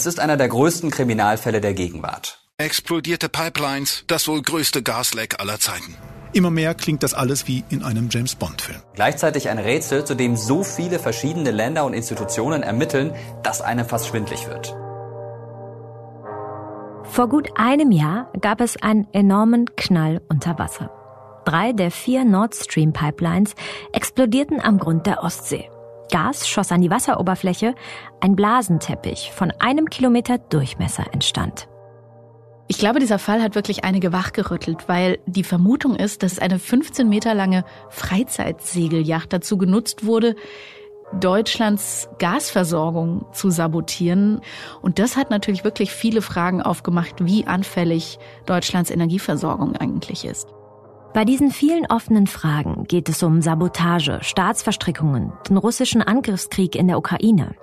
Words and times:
Es 0.00 0.06
ist 0.06 0.18
einer 0.18 0.38
der 0.38 0.48
größten 0.48 0.90
Kriminalfälle 0.90 1.60
der 1.60 1.74
Gegenwart. 1.74 2.42
Explodierte 2.56 3.28
Pipelines, 3.28 4.04
das 4.06 4.28
wohl 4.28 4.40
größte 4.40 4.82
Gasleck 4.82 5.38
aller 5.40 5.60
Zeiten. 5.60 5.94
Immer 6.32 6.48
mehr 6.48 6.74
klingt 6.74 7.02
das 7.02 7.12
alles 7.12 7.46
wie 7.46 7.64
in 7.68 7.82
einem 7.82 8.08
James 8.10 8.34
Bond-Film. 8.34 8.80
Gleichzeitig 8.94 9.50
ein 9.50 9.58
Rätsel, 9.58 10.06
zu 10.06 10.14
dem 10.14 10.36
so 10.36 10.64
viele 10.64 10.98
verschiedene 10.98 11.50
Länder 11.50 11.84
und 11.84 11.92
Institutionen 11.92 12.62
ermitteln, 12.62 13.12
dass 13.42 13.60
einem 13.60 13.84
fast 13.84 14.06
schwindlig 14.06 14.48
wird. 14.48 14.74
Vor 17.04 17.28
gut 17.28 17.50
einem 17.56 17.92
Jahr 17.92 18.32
gab 18.40 18.62
es 18.62 18.80
einen 18.80 19.06
enormen 19.12 19.66
Knall 19.76 20.22
unter 20.30 20.58
Wasser. 20.58 20.90
Drei 21.44 21.74
der 21.74 21.90
vier 21.90 22.24
Nord 22.24 22.54
Stream 22.54 22.94
Pipelines 22.94 23.54
explodierten 23.92 24.62
am 24.62 24.78
Grund 24.78 25.06
der 25.06 25.22
Ostsee. 25.22 25.69
Gas 26.10 26.48
schoss 26.48 26.72
an 26.72 26.80
die 26.80 26.90
Wasseroberfläche, 26.90 27.74
ein 28.20 28.36
Blasenteppich 28.36 29.32
von 29.32 29.52
einem 29.58 29.88
Kilometer 29.88 30.38
Durchmesser 30.38 31.06
entstand. 31.12 31.68
Ich 32.68 32.78
glaube, 32.78 33.00
dieser 33.00 33.18
Fall 33.18 33.42
hat 33.42 33.56
wirklich 33.56 33.82
einige 33.84 34.12
wachgerüttelt, 34.12 34.88
weil 34.88 35.18
die 35.26 35.42
Vermutung 35.42 35.96
ist, 35.96 36.22
dass 36.22 36.38
eine 36.38 36.60
15 36.60 37.08
Meter 37.08 37.34
lange 37.34 37.64
Freizeitsegelyacht 37.88 39.32
dazu 39.32 39.58
genutzt 39.58 40.04
wurde, 40.06 40.36
Deutschlands 41.18 42.08
Gasversorgung 42.20 43.26
zu 43.32 43.50
sabotieren. 43.50 44.40
Und 44.82 45.00
das 45.00 45.16
hat 45.16 45.30
natürlich 45.30 45.64
wirklich 45.64 45.90
viele 45.90 46.22
Fragen 46.22 46.62
aufgemacht, 46.62 47.24
wie 47.24 47.46
anfällig 47.46 48.18
Deutschlands 48.46 48.90
Energieversorgung 48.90 49.74
eigentlich 49.74 50.24
ist. 50.24 50.46
Bei 51.12 51.24
diesen 51.24 51.50
vielen 51.50 51.86
offenen 51.86 52.28
Fragen 52.28 52.84
geht 52.84 53.08
es 53.08 53.22
um 53.24 53.42
Sabotage, 53.42 54.20
Staatsverstrickungen, 54.22 55.32
den 55.48 55.56
russischen 55.56 56.02
Angriffskrieg 56.02 56.76
in 56.76 56.86
der 56.86 56.98
Ukraine. 56.98 57.56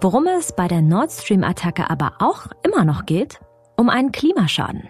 Worum 0.00 0.26
es 0.26 0.52
bei 0.54 0.66
der 0.66 0.82
Nord 0.82 1.12
Stream-Attacke 1.12 1.88
aber 1.88 2.14
auch 2.18 2.46
immer 2.64 2.84
noch 2.84 3.06
geht, 3.06 3.38
um 3.76 3.88
einen 3.88 4.10
Klimaschaden. 4.10 4.88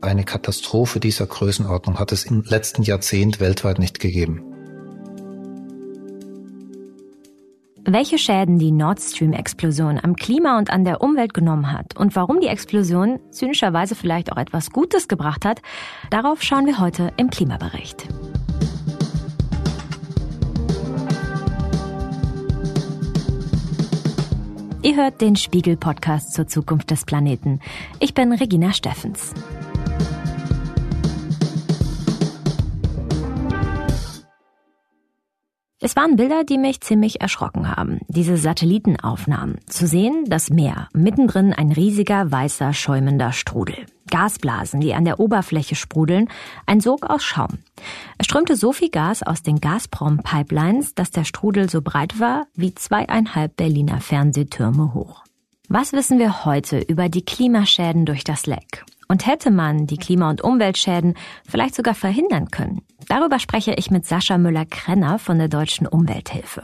Eine 0.00 0.24
Katastrophe 0.24 0.98
dieser 0.98 1.26
Größenordnung 1.26 1.98
hat 1.98 2.10
es 2.10 2.24
im 2.24 2.42
letzten 2.42 2.82
Jahrzehnt 2.82 3.38
weltweit 3.38 3.78
nicht 3.78 4.00
gegeben. 4.00 4.49
Welche 7.84 8.18
Schäden 8.18 8.58
die 8.58 8.72
Nord 8.72 9.00
Stream-Explosion 9.00 9.98
am 10.02 10.14
Klima 10.14 10.58
und 10.58 10.70
an 10.70 10.84
der 10.84 11.00
Umwelt 11.00 11.32
genommen 11.32 11.72
hat 11.72 11.96
und 11.96 12.14
warum 12.14 12.40
die 12.40 12.46
Explosion 12.46 13.18
zynischerweise 13.30 13.94
vielleicht 13.94 14.30
auch 14.30 14.36
etwas 14.36 14.70
Gutes 14.70 15.08
gebracht 15.08 15.46
hat, 15.46 15.62
darauf 16.10 16.42
schauen 16.42 16.66
wir 16.66 16.78
heute 16.78 17.10
im 17.16 17.30
Klimabericht. 17.30 18.06
Ihr 24.82 24.96
hört 24.96 25.20
den 25.20 25.36
Spiegel-Podcast 25.36 26.34
zur 26.34 26.46
Zukunft 26.46 26.90
des 26.90 27.04
Planeten. 27.04 27.60
Ich 27.98 28.12
bin 28.12 28.32
Regina 28.32 28.72
Steffens. 28.72 29.32
Es 35.82 35.96
waren 35.96 36.16
Bilder, 36.16 36.44
die 36.44 36.58
mich 36.58 36.82
ziemlich 36.82 37.22
erschrocken 37.22 37.74
haben. 37.74 38.00
Diese 38.06 38.36
Satellitenaufnahmen. 38.36 39.60
Zu 39.66 39.86
sehen, 39.86 40.26
das 40.26 40.50
Meer. 40.50 40.88
Mittendrin 40.92 41.54
ein 41.54 41.72
riesiger, 41.72 42.30
weißer, 42.30 42.74
schäumender 42.74 43.32
Strudel. 43.32 43.86
Gasblasen, 44.10 44.80
die 44.80 44.92
an 44.92 45.06
der 45.06 45.18
Oberfläche 45.18 45.76
sprudeln. 45.76 46.28
Ein 46.66 46.82
Sog 46.82 47.08
aus 47.08 47.24
Schaum. 47.24 47.60
Es 48.18 48.26
strömte 48.26 48.56
so 48.56 48.72
viel 48.72 48.90
Gas 48.90 49.22
aus 49.22 49.42
den 49.42 49.58
Gazprom-Pipelines, 49.58 50.94
dass 50.94 51.12
der 51.12 51.24
Strudel 51.24 51.70
so 51.70 51.80
breit 51.80 52.20
war 52.20 52.46
wie 52.54 52.74
zweieinhalb 52.74 53.56
Berliner 53.56 54.02
Fernsehtürme 54.02 54.92
hoch. 54.92 55.24
Was 55.70 55.94
wissen 55.94 56.18
wir 56.18 56.44
heute 56.44 56.78
über 56.78 57.08
die 57.08 57.24
Klimaschäden 57.24 58.04
durch 58.04 58.24
das 58.24 58.44
Leck? 58.44 58.84
Und 59.10 59.26
hätte 59.26 59.50
man 59.50 59.88
die 59.88 59.96
Klima- 59.96 60.30
und 60.30 60.40
Umweltschäden 60.40 61.14
vielleicht 61.44 61.74
sogar 61.74 61.94
verhindern 61.94 62.52
können? 62.52 62.82
Darüber 63.08 63.40
spreche 63.40 63.74
ich 63.74 63.90
mit 63.90 64.06
Sascha 64.06 64.38
Müller-Krenner 64.38 65.18
von 65.18 65.36
der 65.36 65.48
Deutschen 65.48 65.88
Umwelthilfe. 65.88 66.62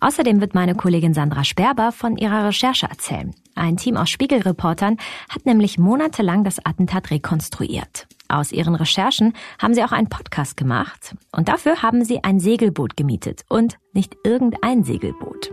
Außerdem 0.00 0.40
wird 0.40 0.56
meine 0.56 0.74
Kollegin 0.74 1.14
Sandra 1.14 1.44
Sperber 1.44 1.92
von 1.92 2.16
ihrer 2.16 2.48
Recherche 2.48 2.88
erzählen. 2.90 3.32
Ein 3.54 3.76
Team 3.76 3.96
aus 3.96 4.10
Spiegelreportern 4.10 4.96
hat 5.28 5.46
nämlich 5.46 5.78
monatelang 5.78 6.42
das 6.42 6.58
Attentat 6.66 7.12
rekonstruiert. 7.12 8.08
Aus 8.26 8.50
ihren 8.50 8.74
Recherchen 8.74 9.34
haben 9.62 9.74
sie 9.74 9.84
auch 9.84 9.92
einen 9.92 10.08
Podcast 10.08 10.56
gemacht 10.56 11.14
und 11.30 11.46
dafür 11.46 11.80
haben 11.80 12.04
sie 12.04 12.24
ein 12.24 12.40
Segelboot 12.40 12.96
gemietet 12.96 13.44
und 13.48 13.78
nicht 13.92 14.16
irgendein 14.24 14.82
Segelboot. 14.82 15.52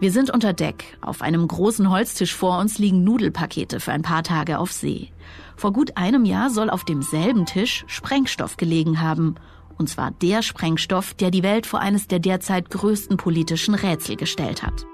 Wir 0.00 0.12
sind 0.12 0.30
unter 0.30 0.52
Deck. 0.52 0.96
Auf 1.00 1.22
einem 1.22 1.48
großen 1.48 1.90
Holztisch 1.90 2.32
vor 2.32 2.60
uns 2.60 2.78
liegen 2.78 3.02
Nudelpakete 3.02 3.80
für 3.80 3.90
ein 3.90 4.02
paar 4.02 4.22
Tage 4.22 4.60
auf 4.60 4.70
See. 4.70 5.10
Vor 5.56 5.72
gut 5.72 5.96
einem 5.96 6.24
Jahr 6.24 6.50
soll 6.50 6.70
auf 6.70 6.84
demselben 6.84 7.46
Tisch 7.46 7.84
Sprengstoff 7.88 8.56
gelegen 8.56 9.00
haben. 9.00 9.34
Und 9.76 9.88
zwar 9.88 10.12
der 10.12 10.42
Sprengstoff, 10.42 11.14
der 11.14 11.32
die 11.32 11.42
Welt 11.42 11.66
vor 11.66 11.80
eines 11.80 12.06
der 12.06 12.20
derzeit 12.20 12.70
größten 12.70 13.16
politischen 13.16 13.74
Rätsel 13.74 14.14
gestellt 14.14 14.62
hat. 14.62 14.86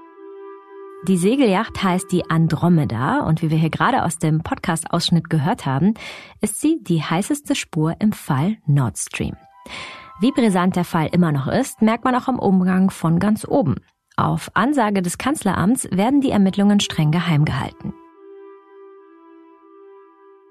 Die 1.07 1.17
Segelyacht 1.17 1.83
heißt 1.83 2.11
die 2.11 2.27
Andromeda 2.31 3.19
und 3.27 3.43
wie 3.43 3.51
wir 3.51 3.59
hier 3.59 3.69
gerade 3.69 4.03
aus 4.05 4.17
dem 4.17 4.41
Podcast-Ausschnitt 4.41 5.29
gehört 5.29 5.67
haben, 5.67 5.93
ist 6.41 6.59
sie 6.59 6.79
die 6.81 7.03
heißeste 7.03 7.53
Spur 7.53 7.93
im 7.99 8.11
Fall 8.11 8.57
Nord 8.65 8.97
Stream. 8.97 9.35
Wie 10.19 10.31
brisant 10.31 10.75
der 10.75 10.85
Fall 10.85 11.09
immer 11.11 11.31
noch 11.31 11.45
ist, 11.45 11.83
merkt 11.83 12.05
man 12.05 12.15
auch 12.15 12.27
im 12.27 12.39
Umgang 12.39 12.89
von 12.89 13.19
ganz 13.19 13.45
oben. 13.47 13.75
Auf 14.17 14.49
Ansage 14.53 15.01
des 15.01 15.17
Kanzleramts 15.17 15.89
werden 15.91 16.21
die 16.21 16.31
Ermittlungen 16.31 16.79
streng 16.79 17.11
geheim 17.11 17.43
gehalten. 17.43 17.93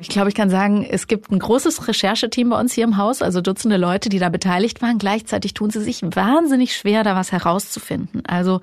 Ich 0.01 0.09
glaube, 0.09 0.29
ich 0.29 0.35
kann 0.35 0.51
sagen, 0.51 0.85
es 0.85 1.07
gibt 1.07 1.31
ein 1.31 1.39
großes 1.39 1.89
Rechercheteam 1.89 2.51
bei 2.51 2.61
uns 2.61 2.75
hier 2.75 2.85
im 2.85 2.99
Haus, 2.99 3.23
also 3.23 3.41
Dutzende 3.41 3.79
Leute, 3.79 4.11
die 4.11 4.19
da 4.19 4.29
beteiligt 4.29 4.83
waren. 4.83 4.99
Gleichzeitig 4.99 5.55
tun 5.55 5.71
sie 5.71 5.81
sich 5.81 6.03
wahnsinnig 6.03 6.77
schwer, 6.77 7.05
da 7.05 7.17
was 7.17 7.33
herauszufinden. 7.33 8.23
Also 8.27 8.61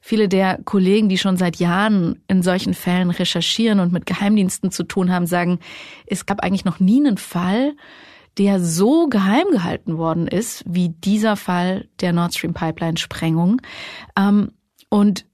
viele 0.00 0.26
der 0.26 0.58
Kollegen, 0.64 1.08
die 1.08 1.18
schon 1.18 1.36
seit 1.36 1.56
Jahren 1.56 2.20
in 2.26 2.42
solchen 2.42 2.74
Fällen 2.74 3.10
recherchieren 3.10 3.78
und 3.78 3.92
mit 3.92 4.06
Geheimdiensten 4.06 4.72
zu 4.72 4.82
tun 4.82 5.12
haben, 5.12 5.26
sagen, 5.26 5.60
es 6.06 6.26
gab 6.26 6.40
eigentlich 6.40 6.64
noch 6.64 6.80
nie 6.80 6.98
einen 6.98 7.18
Fall, 7.18 7.74
der 8.38 8.60
so 8.60 9.08
geheim 9.08 9.46
gehalten 9.50 9.98
worden 9.98 10.26
ist, 10.26 10.62
wie 10.66 10.90
dieser 10.90 11.36
Fall 11.36 11.88
der 12.00 12.12
Nord 12.12 12.34
Stream 12.34 12.54
Pipeline 12.54 12.96
Sprengung. 12.96 13.60
Ähm, 14.16 14.52
und 14.88 15.26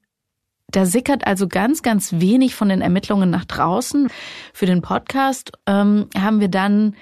da 0.68 0.84
sickert 0.84 1.26
also 1.26 1.46
ganz, 1.48 1.82
ganz 1.82 2.14
wenig 2.14 2.54
von 2.54 2.68
den 2.68 2.80
Ermittlungen 2.80 3.30
nach 3.30 3.44
draußen. 3.44 4.08
Für 4.52 4.66
den 4.66 4.82
Podcast 4.82 5.52
ähm, 5.66 6.08
haben 6.16 6.40
wir 6.40 6.48
dann 6.48 6.96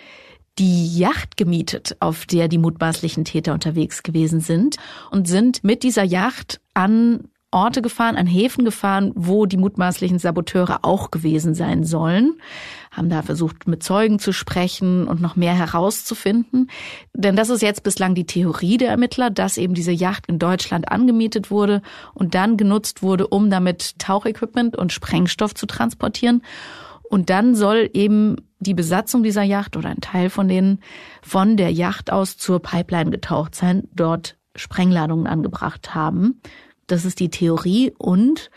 die 0.59 0.97
Yacht 0.97 1.37
gemietet, 1.37 1.97
auf 2.01 2.27
der 2.27 2.49
die 2.49 2.59
mutmaßlichen 2.59 3.25
Täter 3.25 3.53
unterwegs 3.53 4.03
gewesen 4.03 4.41
sind 4.41 4.77
und 5.11 5.27
sind 5.27 5.65
mit 5.65 5.83
dieser 5.83 6.05
Yacht 6.05 6.61
an 6.75 7.29
Orte 7.51 7.83
gefahren, 7.83 8.17
an 8.17 8.27
Häfen 8.27 8.65
gefahren, 8.65 9.13
wo 9.15 9.47
die 9.47 9.57
mutmaßlichen 9.57 10.19
Saboteure 10.19 10.81
auch 10.83 11.11
gewesen 11.11 11.55
sein 11.55 11.85
sollen, 11.85 12.35
haben 12.97 13.09
da 13.09 13.23
versucht, 13.23 13.67
mit 13.67 13.83
Zeugen 13.83 14.19
zu 14.19 14.33
sprechen 14.33 15.07
und 15.07 15.21
noch 15.21 15.37
mehr 15.37 15.55
herauszufinden. 15.55 16.71
Denn 17.13 17.37
das 17.37 17.51
ist 17.51 17.63
jetzt 17.63 17.83
bislang 17.83 18.15
die 18.15 18.27
Theorie 18.27 18.77
der 18.77 18.91
Ermittler, 18.91 19.31
dass 19.31 19.59
eben 19.59 19.75
diese 19.75 19.93
Yacht 19.93 20.27
in 20.29 20.39
Deutschland 20.39 20.91
angemietet 20.91 21.51
wurde 21.51 21.83
und 22.15 22.35
dann 22.35 22.57
genutzt 22.57 23.03
wurde, 23.03 23.27
um 23.27 23.51
damit 23.51 23.99
Tauchequipment 23.99 24.77
und 24.77 24.93
Sprengstoff 24.93 25.55
zu 25.55 25.67
transportieren. 25.67 26.43
Und 27.03 27.31
dann 27.31 27.55
soll 27.55 27.91
eben 27.93 28.37
die 28.59 28.75
Besatzung 28.75 29.23
dieser 29.23 29.43
Yacht 29.43 29.77
oder 29.77 29.91
ein 29.91 30.01
Teil 30.01 30.31
von 30.31 30.49
denen 30.49 30.81
von 31.23 31.57
der 31.57 31.71
Yacht 31.71 32.11
aus 32.11 32.37
zur 32.37 32.61
Pipeline 32.61 33.11
getaucht 33.11 33.55
sein, 33.55 33.89
dort 33.95 34.37
Sprengladungen 34.57 35.27
angebracht 35.27 35.95
haben. 35.95 36.41
Das 36.87 37.05
ist 37.05 37.21
die 37.21 37.31
Theorie 37.31 37.93
und 37.99 38.51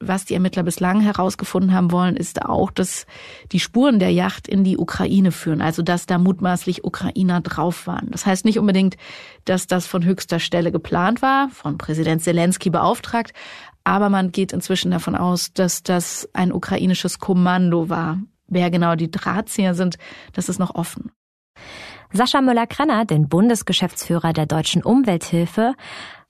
was 0.00 0.24
die 0.24 0.34
Ermittler 0.34 0.62
bislang 0.62 1.00
herausgefunden 1.00 1.74
haben 1.74 1.92
wollen, 1.92 2.16
ist 2.16 2.42
auch, 2.42 2.70
dass 2.70 3.06
die 3.52 3.60
Spuren 3.60 3.98
der 3.98 4.10
Yacht 4.10 4.48
in 4.48 4.64
die 4.64 4.78
Ukraine 4.78 5.30
führen, 5.30 5.60
also 5.60 5.82
dass 5.82 6.06
da 6.06 6.18
mutmaßlich 6.18 6.84
Ukrainer 6.84 7.42
drauf 7.42 7.86
waren. 7.86 8.08
Das 8.10 8.24
heißt 8.24 8.46
nicht 8.46 8.58
unbedingt, 8.58 8.96
dass 9.44 9.66
das 9.66 9.86
von 9.86 10.04
höchster 10.04 10.40
Stelle 10.40 10.72
geplant 10.72 11.20
war, 11.20 11.50
von 11.50 11.76
Präsident 11.76 12.22
Zelensky 12.22 12.70
beauftragt, 12.70 13.32
aber 13.84 14.08
man 14.08 14.32
geht 14.32 14.52
inzwischen 14.52 14.90
davon 14.90 15.14
aus, 15.14 15.52
dass 15.52 15.82
das 15.82 16.28
ein 16.32 16.52
ukrainisches 16.52 17.18
Kommando 17.18 17.90
war. 17.90 18.18
Wer 18.46 18.70
genau 18.70 18.96
die 18.96 19.10
Drahtzieher 19.10 19.74
sind, 19.74 19.96
das 20.32 20.48
ist 20.48 20.58
noch 20.58 20.74
offen. 20.74 21.12
Sascha 22.12 22.40
Müller-Krenner, 22.40 23.04
den 23.04 23.28
Bundesgeschäftsführer 23.28 24.32
der 24.32 24.46
Deutschen 24.46 24.82
Umwelthilfe, 24.82 25.74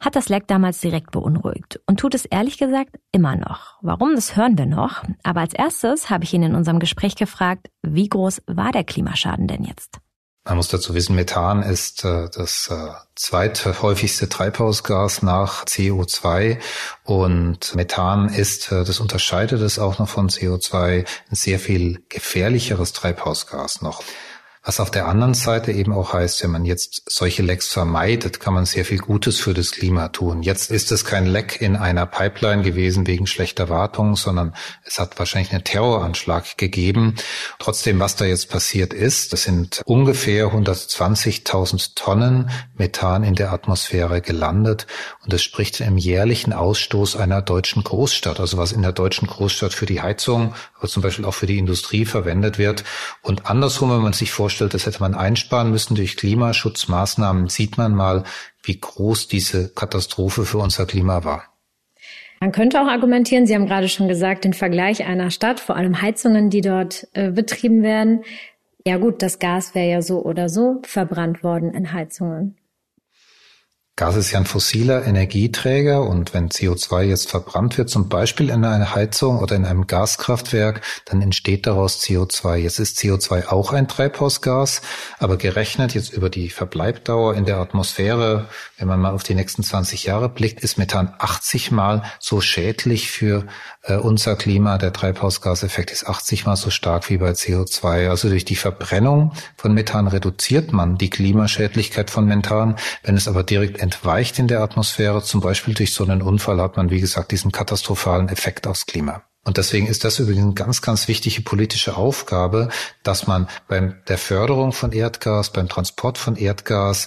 hat 0.00 0.17
das 0.17 0.29
Leck 0.29 0.49
damals 0.49 0.81
direkt 0.81 1.11
beunruhigt 1.11 1.81
und 1.87 2.00
tut 2.00 2.14
es 2.14 2.25
ehrlich 2.25 2.58
gesagt 2.58 2.97
immer 3.12 3.37
noch. 3.37 3.79
Warum, 3.82 4.14
das 4.14 4.37
hören 4.37 4.56
wir 4.56 4.67
noch. 4.67 5.02
Aber 5.23 5.41
als 5.41 5.52
erstes 5.52 6.11
habe 6.11 6.25
ich 6.25 6.32
ihn 6.32 6.43
in 6.43 6.55
unserem 6.55 6.79
Gespräch 6.79 7.14
gefragt, 7.17 7.69
wie 7.82 8.08
groß 8.08 8.43
war 8.47 8.73
der 8.73 8.85
Klimaschaden 8.85 9.47
denn 9.47 9.62
jetzt? 9.62 9.99
Man 10.44 10.56
muss 10.56 10.69
dazu 10.69 10.94
wissen, 10.94 11.14
Methan 11.14 11.62
ist 11.62 12.02
äh, 12.02 12.29
das 12.35 12.69
äh, 12.73 12.93
zweithäufigste 13.14 14.29
Treibhausgas 14.31 15.23
nach 15.23 15.67
CO2 15.67 16.58
und 17.05 17.75
Methan 17.75 18.31
ist, 18.31 18.73
äh, 18.73 18.82
das 18.82 19.00
unterscheidet 19.00 19.61
es 19.61 19.79
auch 19.79 19.99
noch 19.99 20.08
von 20.08 20.31
CO2, 20.31 21.05
ein 21.05 21.06
sehr 21.31 21.58
viel 21.58 22.02
gefährlicheres 22.08 22.94
Treibhausgas 22.94 23.82
noch. 23.82 24.02
Was 24.62 24.79
auf 24.79 24.91
der 24.91 25.09
anderen 25.09 25.33
Seite 25.33 25.73
eben 25.73 25.95
auch 25.95 26.12
heißt, 26.12 26.43
wenn 26.43 26.51
man 26.51 26.67
jetzt 26.67 27.11
solche 27.11 27.43
Lecks 27.43 27.69
vermeidet, 27.69 28.41
kann 28.41 28.53
man 28.53 28.67
sehr 28.67 28.85
viel 28.85 28.99
Gutes 28.99 29.41
für 29.41 29.55
das 29.55 29.71
Klima 29.71 30.09
tun. 30.09 30.43
Jetzt 30.43 30.71
ist 30.71 30.93
es 30.93 31.07
kein 31.07 31.25
Leck 31.25 31.62
in 31.62 31.77
einer 31.77 32.05
Pipeline 32.05 32.62
gewesen 32.62 33.07
wegen 33.07 33.27
schlechter 33.27 33.71
Wartung, 33.71 34.17
sondern 34.17 34.55
es 34.85 34.99
hat 34.99 35.19
wahrscheinlich 35.19 35.53
einen 35.53 35.65
Terroranschlag 35.65 36.59
gegeben. 36.59 37.15
Trotzdem, 37.59 38.01
was 38.01 38.17
da 38.17 38.27
jetzt 38.27 38.51
passiert 38.51 38.93
ist, 38.93 39.33
das 39.33 39.45
sind 39.45 39.81
ungefähr 39.87 40.49
120.000 40.49 41.93
Tonnen 41.95 42.51
Methan 42.75 43.25
in 43.25 43.37
der 43.37 43.53
Atmosphäre 43.53 44.21
gelandet 44.21 44.87
und 45.25 45.33
es 45.33 45.43
spricht 45.43 45.81
im 45.81 45.97
jährlichen 45.97 46.53
Ausstoß 46.53 47.17
einer 47.17 47.41
deutschen 47.41 47.83
Großstadt, 47.83 48.39
also 48.39 48.59
was 48.59 48.73
in 48.73 48.83
der 48.83 48.93
deutschen 48.93 49.27
Großstadt 49.27 49.73
für 49.73 49.87
die 49.87 50.03
Heizung, 50.03 50.55
zum 50.88 51.03
Beispiel 51.03 51.25
auch 51.25 51.35
für 51.35 51.47
die 51.47 51.59
Industrie 51.59 52.05
verwendet 52.05 52.59
wird. 52.59 52.85
Und 53.23 53.47
andersrum, 53.47 53.91
wenn 53.91 54.03
man 54.03 54.12
sich 54.12 54.32
vorstellt, 54.32 54.75
das 54.75 54.87
hätte 54.87 55.00
man 55.00 55.15
einsparen 55.15 55.71
müssen 55.71 55.94
durch 55.94 56.17
Klimaschutzmaßnahmen, 56.17 57.49
sieht 57.49 57.79
man 57.79 57.94
mal, 57.94 58.25
wie 58.62 58.79
groß 58.79 59.29
diese 59.29 59.69
Katastrophe 59.69 60.44
für 60.44 60.59
unser 60.59 60.87
Klima 60.87 61.25
war. 61.25 61.44
Man 62.41 62.53
könnte 62.53 62.81
auch 62.81 62.87
argumentieren, 62.87 63.47
Sie 63.47 63.55
haben 63.55 63.67
gerade 63.67 63.88
schon 63.88 64.09
gesagt, 64.09 64.44
den 64.44 64.55
Vergleich 64.55 65.05
einer 65.05 65.31
Stadt, 65.31 65.61
vor 65.61 65.77
allem 65.77 66.00
Heizungen, 66.00 66.49
die 66.49 66.62
dort 66.62 67.06
äh, 67.12 67.31
betrieben 67.31 67.83
werden. 67.83 68.25
Ja 68.87 68.97
gut, 68.97 69.23
das 69.23 69.38
Gas 69.38 69.75
wäre 69.75 69.91
ja 69.91 70.03
so 70.03 70.23
oder 70.25 70.49
so 70.49 70.81
verbrannt 70.85 71.44
worden 71.44 71.75
in 71.75 71.93
Heizungen. 71.93 72.56
Gas 73.97 74.17
ist 74.17 74.31
ja 74.31 74.39
ein 74.39 74.47
fossiler 74.47 75.05
Energieträger 75.05 76.03
und 76.03 76.33
wenn 76.33 76.49
CO2 76.49 77.03
jetzt 77.03 77.29
verbrannt 77.29 77.77
wird, 77.77 77.91
zum 77.91 78.09
Beispiel 78.09 78.49
in 78.49 78.65
einer 78.65 78.95
Heizung 78.95 79.41
oder 79.41 79.57
in 79.57 79.67
einem 79.67 79.87
Gaskraftwerk, 79.87 80.81
dann 81.05 81.21
entsteht 81.21 81.67
daraus 81.67 82.01
CO2. 82.01 82.57
Jetzt 82.57 82.79
ist 82.79 82.99
CO2 82.99 83.49
auch 83.49 83.75
ein 83.75 83.89
Treibhausgas, 83.89 84.81
aber 85.19 85.37
gerechnet 85.37 85.95
jetzt 85.95 86.15
über 86.15 86.31
die 86.31 86.49
Verbleibdauer 86.49 87.35
in 87.35 87.45
der 87.45 87.59
Atmosphäre, 87.59 88.49
wenn 88.81 88.89
man 88.89 89.01
mal 89.01 89.13
auf 89.13 89.23
die 89.23 89.35
nächsten 89.35 89.63
20 89.63 90.05
Jahre 90.05 90.31
blickt, 90.31 90.65
ist 90.65 90.79
Methan 90.79 91.15
80 91.19 91.71
mal 91.71 92.03
so 92.19 92.41
schädlich 92.41 93.11
für 93.11 93.45
äh, 93.83 93.97
unser 93.97 94.37
Klima. 94.37 94.79
Der 94.79 94.95
Treibhausgaseffekt 94.95 95.91
ist 95.91 96.09
80 96.09 96.47
mal 96.47 96.57
so 96.57 96.71
stark 96.71 97.11
wie 97.11 97.19
bei 97.19 97.33
CO2. 97.33 98.09
Also 98.09 98.31
durch 98.31 98.47
die 98.47 98.57
Verbrennung 98.57 99.33
von 99.59 99.75
Methan 99.75 100.07
reduziert 100.07 100.73
man 100.73 100.97
die 100.97 101.11
Klimaschädlichkeit 101.11 102.11
von 102.11 102.25
Methan. 102.25 102.77
Wenn 103.03 103.19
es 103.19 103.29
aber 103.29 103.43
direkt 103.43 103.80
entweicht 103.81 104.38
in 104.38 104.49
der 104.49 104.61
Atmosphäre, 104.61 105.23
zum 105.23 105.41
Beispiel 105.41 105.75
durch 105.75 105.93
so 105.93 106.05
einen 106.05 106.23
Unfall, 106.23 106.61
hat 106.61 106.77
man, 106.77 106.91
wie 106.91 107.00
gesagt, 107.00 107.32
diesen 107.32 107.53
katastrophalen 107.53 108.29
Effekt 108.29 108.67
aufs 108.67 108.87
Klima. 108.87 109.23
Und 109.43 109.56
deswegen 109.56 109.87
ist 109.87 110.05
das 110.05 110.19
übrigens 110.19 110.44
eine 110.44 110.55
ganz, 110.55 110.82
ganz 110.82 111.09
wichtige 111.09 111.41
politische 111.41 111.97
Aufgabe, 111.97 112.69
dass 113.03 113.27
man 113.27 113.49
beim 113.69 113.97
der 114.06 114.19
Förderung 114.19 114.73
von 114.73 114.93
Erdgas, 114.93 115.50
beim 115.50 115.69
Transport 115.69 116.19
von 116.19 116.37
Erdgas 116.37 117.06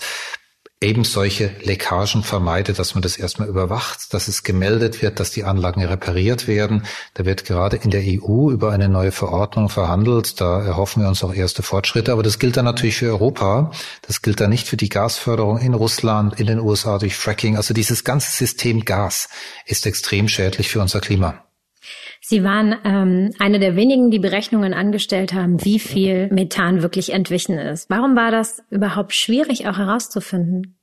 eben 0.83 1.03
solche 1.03 1.51
Leckagen 1.63 2.24
vermeidet, 2.24 2.77
dass 2.77 2.94
man 2.94 3.01
das 3.01 3.18
erstmal 3.18 3.47
überwacht, 3.47 4.13
dass 4.13 4.27
es 4.27 4.44
gemeldet 4.44 5.01
wird, 5.01 5.19
dass 5.19 5.31
die 5.31 5.44
Anlagen 5.44 5.83
repariert 5.83 6.47
werden. 6.47 6.85
Da 7.13 7.25
wird 7.25 7.45
gerade 7.45 7.77
in 7.77 7.89
der 7.89 8.03
EU 8.06 8.51
über 8.51 8.71
eine 8.71 8.89
neue 8.89 9.12
Verordnung 9.12 9.69
verhandelt. 9.69 10.39
Da 10.41 10.62
erhoffen 10.62 11.01
wir 11.01 11.09
uns 11.09 11.24
auch 11.24 11.33
erste 11.33 11.63
Fortschritte. 11.63 12.12
Aber 12.12 12.24
das 12.24 12.39
gilt 12.39 12.57
dann 12.57 12.65
natürlich 12.65 12.97
für 12.97 13.07
Europa. 13.07 13.71
Das 14.06 14.21
gilt 14.21 14.39
dann 14.39 14.50
nicht 14.50 14.68
für 14.68 14.77
die 14.77 14.89
Gasförderung 14.89 15.59
in 15.59 15.74
Russland, 15.74 16.39
in 16.39 16.47
den 16.47 16.59
USA 16.59 17.00
durch 17.00 17.15
Fracking. 17.15 17.57
Also 17.57 17.74
dieses 17.74 18.03
ganze 18.03 18.31
System 18.31 18.86
Gas 18.86 19.29
ist 19.65 19.86
extrem 19.86 20.27
schädlich 20.27 20.69
für 20.69 20.81
unser 20.81 21.00
Klima. 21.00 21.44
Sie 22.21 22.44
waren 22.44 22.75
ähm, 22.83 23.31
eine 23.39 23.59
der 23.59 23.75
wenigen, 23.75 24.12
die 24.12 24.19
Berechnungen 24.19 24.74
angestellt 24.74 25.33
haben, 25.33 25.63
wie 25.63 25.80
viel 25.80 26.30
Methan 26.31 26.81
wirklich 26.81 27.13
entwichen 27.13 27.57
ist. 27.57 27.89
Warum 27.89 28.15
war 28.15 28.31
das 28.31 28.63
überhaupt 28.69 29.13
schwierig 29.13 29.68
auch 29.68 29.77
herauszufinden? 29.77 30.77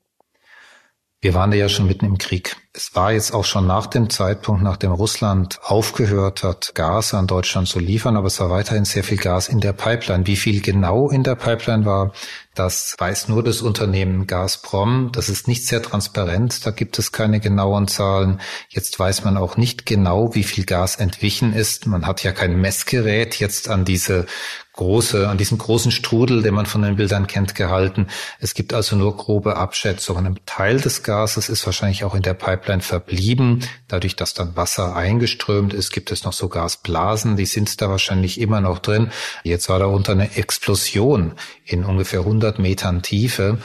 Wir 1.23 1.35
waren 1.35 1.53
ja 1.53 1.69
schon 1.69 1.87
mitten 1.87 2.07
im 2.07 2.17
Krieg. 2.17 2.57
Es 2.73 2.95
war 2.95 3.13
jetzt 3.13 3.35
auch 3.35 3.45
schon 3.45 3.67
nach 3.67 3.89
dem 3.89 4.09
Zeitpunkt, 4.09 4.63
nachdem 4.63 4.93
Russland 4.93 5.59
aufgehört 5.63 6.43
hat, 6.43 6.73
Gas 6.75 7.13
an 7.13 7.27
Deutschland 7.27 7.69
zu 7.69 7.79
liefern, 7.79 8.17
aber 8.17 8.29
es 8.29 8.41
war 8.41 8.49
weiterhin 8.49 8.87
sehr 8.87 9.05
viel 9.05 9.19
Gas 9.19 9.49
in 9.49 9.61
der 9.61 9.75
Pipeline. 9.75 10.27
Wie 10.27 10.37
viel 10.37 10.63
genau 10.63 11.11
in 11.11 11.23
der 11.23 11.35
Pipeline 11.35 11.85
war, 11.85 12.13
das 12.55 12.97
weiß 12.97 13.29
nur 13.29 13.43
das 13.43 13.61
Unternehmen 13.61 14.27
Gazprom. 14.27 15.11
Das 15.13 15.29
ist 15.29 15.47
nicht 15.47 15.67
sehr 15.67 15.83
transparent. 15.83 16.65
Da 16.65 16.71
gibt 16.71 16.99
es 16.99 17.13
keine 17.13 17.39
genauen 17.39 17.87
Zahlen. 17.87 18.41
Jetzt 18.71 18.99
weiß 18.99 19.23
man 19.25 19.37
auch 19.37 19.59
nicht 19.59 19.85
genau, 19.85 20.35
wie 20.35 20.45
viel 20.45 20.65
Gas 20.65 20.97
entwichen 20.97 21.53
ist. 21.53 21.87
Man 21.87 22.07
hat 22.07 22.23
ja 22.23 22.33
kein 22.33 22.59
Messgerät 22.59 23.35
jetzt 23.41 23.69
an 23.69 23.85
diese 23.85 24.25
große, 24.81 25.29
an 25.29 25.37
diesen 25.37 25.59
großen 25.59 25.93
Strudel, 25.93 26.41
den 26.41 26.55
man 26.55 26.65
von 26.65 26.81
den 26.81 26.97
Bildern 26.97 27.27
kennt, 27.27 27.55
gehalten. 27.55 28.07
Es 28.39 28.55
gibt 28.55 28.73
also 28.73 28.97
nur 28.97 29.15
grobe 29.15 29.57
Abschätzungen. 29.57 30.27
Ein 30.27 30.39
Teil 30.47 30.81
des 30.81 31.03
Gases 31.03 31.51
ist 31.51 31.67
wahrscheinlich 31.67 32.03
auch 32.05 32.15
in 32.15 32.23
der 32.23 32.33
Pipeline 32.33 32.81
verblieben. 32.81 33.63
Dadurch, 33.89 34.17
dass 34.17 34.33
dann 34.33 34.57
Wasser 34.57 34.97
eingeströmt 34.97 35.75
ist, 35.75 35.93
gibt 35.93 36.11
es 36.11 36.25
noch 36.25 36.33
so 36.33 36.49
Gasblasen. 36.49 37.37
Die 37.37 37.45
sind 37.45 37.83
da 37.83 37.91
wahrscheinlich 37.91 38.41
immer 38.41 38.63
noch 38.63 38.79
drin. 38.79 39.11
Jetzt 39.45 39.69
war 39.69 39.79
da 39.79 39.85
unter 39.85 40.13
eine 40.13 40.35
Explosion 40.39 41.33
in 41.67 41.85
ungefähr 41.85 42.21
100 42.21 42.59
Metern 42.59 43.03
Tiefe 43.03 43.59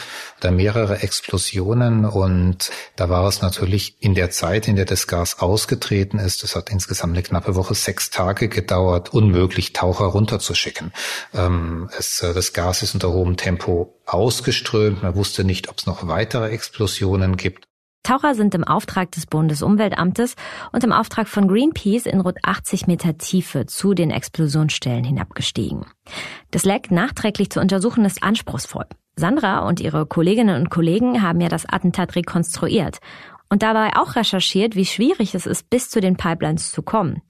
da 0.46 0.52
mehrere 0.52 1.02
Explosionen 1.02 2.06
und 2.06 2.70
da 2.96 3.10
war 3.10 3.28
es 3.28 3.42
natürlich 3.42 3.96
in 4.00 4.16
der 4.16 4.30
Zeit, 4.32 4.68
in 4.68 4.76
der 4.76 4.86
das 4.86 5.08
Gas 5.08 5.40
ausgetreten 5.40 6.20
ist, 6.20 6.44
das 6.44 6.56
hat 6.56 6.70
insgesamt 6.70 7.14
eine 7.14 7.24
knappe 7.24 7.56
Woche, 7.56 7.74
sechs 7.74 8.10
Tage 8.10 8.50
gedauert, 8.50 9.14
unmöglich 9.14 9.74
Taucher 9.74 10.06
runterzuschicken. 10.06 10.92
Ähm, 11.34 11.90
es, 11.98 12.22
äh, 12.22 12.34
das 12.34 12.54
Gas 12.54 12.82
ist 12.84 12.94
unter 12.94 13.12
hohem 13.12 13.38
Tempo 13.38 14.00
ausgeströmt, 14.06 15.04
man 15.04 15.16
wusste 15.16 15.44
nicht, 15.44 15.70
ob 15.70 15.78
es 15.80 15.86
noch 15.86 16.08
weitere 16.08 16.50
Explosionen 16.50 17.38
gibt. 17.38 17.66
Taucher 18.06 18.36
sind 18.36 18.54
im 18.54 18.64
Auftrag 18.64 19.12
des 19.12 19.26
Bundesumweltamtes 19.26 20.36
und 20.72 20.84
im 20.84 20.92
Auftrag 20.92 21.28
von 21.28 21.48
Greenpeace 21.48 22.06
in 22.06 22.22
rund 22.22 22.38
80 22.44 22.86
Meter 22.86 23.18
Tiefe 23.18 23.66
zu 23.66 23.96
den 23.96 24.12
Explosionsstellen 24.12 25.04
hinabgestiegen. 25.04 25.88
Das 26.52 26.66
Leck 26.66 26.92
nachträglich 26.92 27.50
zu 27.50 27.60
untersuchen 27.60 28.06
ist 28.06 28.22
anspruchsvoll. 28.22 28.86
Sandra 29.16 29.68
und 29.68 29.80
ihre 29.80 30.06
Kolleginnen 30.06 30.62
und 30.62 30.70
Kollegen 30.70 31.24
haben 31.24 31.42
ja 31.42 31.50
das 31.50 31.66
Attentat 31.68 32.16
rekonstruiert 32.16 33.00
und 33.50 33.64
dabei 33.64 33.96
auch 33.96 34.16
recherchiert, 34.16 34.76
wie 34.76 34.86
schwierig 34.86 35.34
es 35.34 35.48
ist, 35.48 35.70
bis 35.72 35.90
zu 35.90 36.00
den 36.00 36.16
Pipelines 36.16 36.72
zu 36.72 36.84
kommen, 36.84 37.22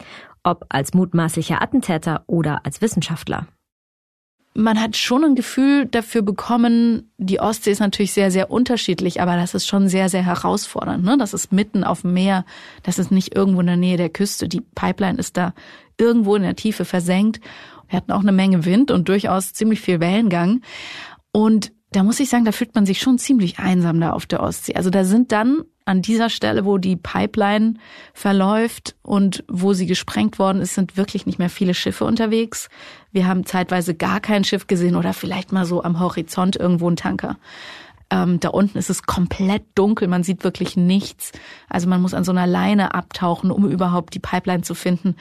ob 0.44 0.66
als 0.68 0.94
mutmaßlicher 0.94 1.62
Attentäter 1.62 2.24
oder 2.28 2.66
als 2.66 2.82
Wissenschaftler 2.82 3.48
man 4.58 4.82
hat 4.82 4.96
schon 4.96 5.26
ein 5.26 5.36
Gefühl 5.36 5.86
dafür 5.86 6.22
bekommen, 6.22 7.12
die 7.18 7.42
Ostsee 7.42 7.72
ist 7.72 7.82
natürlich 7.82 8.14
sehr, 8.14 8.32
sehr 8.32 8.50
unterschiedlich, 8.50 9.22
aber 9.22 9.36
das 9.36 9.54
ist 9.54 9.68
schon 9.68 9.90
sehr, 9.90 10.08
sehr 10.08 10.26
herausfordernd. 10.26 11.04
Ne? 11.04 11.18
Das 11.18 11.34
ist 11.34 11.52
mitten 11.52 11.84
auf 11.84 12.02
dem 12.02 12.14
Meer, 12.14 12.46
das 12.82 12.98
ist 12.98 13.12
nicht 13.12 13.36
irgendwo 13.36 13.60
in 13.60 13.68
der 13.68 13.76
Nähe 13.76 13.98
der 13.98 14.10
Küste. 14.10 14.48
Die 14.48 14.62
Pipeline 14.62 15.20
ist 15.20 15.36
da 15.36 15.54
irgendwo 16.00 16.38
in 16.38 16.44
der 16.44 16.56
Tiefe 16.56 16.86
versenkt. 16.86 17.42
Wir 17.90 17.98
hatten 17.98 18.14
auch 18.14 18.22
eine 18.22 18.32
Menge 18.32 18.64
Wind 18.64 18.92
und 18.92 19.10
durchaus 19.10 19.52
ziemlich 19.54 19.82
viel 19.82 20.00
Wellengang. 20.00 20.62
Und 21.34 21.74
da 21.92 22.04
muss 22.04 22.20
ich 22.22 22.30
sagen, 22.30 22.46
da 22.46 22.54
fühlt 22.54 22.76
man 22.76 22.86
sich 22.86 23.00
schon 23.00 23.18
ziemlich 23.18 23.60
einsam 23.60 24.00
da 24.00 24.12
auf 24.12 24.26
der 24.26 24.42
Ostsee. 24.42 24.76
Also 24.76 24.90
da 24.90 25.04
sind 25.04 25.34
dann 25.34 25.64
an 25.86 26.02
dieser 26.02 26.30
Stelle, 26.30 26.66
wo 26.66 26.78
die 26.78 26.96
Pipeline 26.96 27.76
verläuft 28.14 28.96
und 29.04 29.44
wo 29.48 29.74
sie 29.74 29.86
gesprengt 29.86 30.40
worden 30.40 30.62
ist, 30.62 30.74
sind 30.74 30.98
wirklich 30.98 31.28
nicht 31.28 31.38
mehr 31.38 31.50
viele 31.50 31.76
Schiffe 31.76 32.06
unterwegs. 32.06 32.70
Wir 33.16 33.28
haben 33.28 33.46
zeitweise 33.46 33.96
gar 33.96 34.20
kein 34.20 34.44
Schiff 34.44 34.68
gesehen 34.68 34.98
oder 34.98 35.14
vielleicht 35.14 35.54
mal 35.54 35.66
so 35.66 35.82
am 35.82 36.02
Horizont 36.02 36.58
irgendwo 36.58 36.90
ein 36.90 36.98
Tanker. 36.98 37.38
Ähm, 38.10 38.42
da 38.42 38.50
unten 38.50 38.78
ist 38.78 38.90
es 38.90 39.04
komplett 39.04 39.64
dunkel, 39.74 40.10
man 40.10 40.24
sieht 40.24 40.44
wirklich 40.44 40.76
nichts. 40.76 41.32
Also 41.70 41.88
man 41.88 42.02
muss 42.02 42.14
an 42.14 42.26
so 42.26 42.34
einer 42.34 42.46
Leine 42.46 42.94
abtauchen, 42.94 43.52
um 43.52 43.70
überhaupt 43.70 44.16
die 44.16 44.20
Pipeline 44.20 44.64
zu 44.64 44.76
finden. 44.76 45.16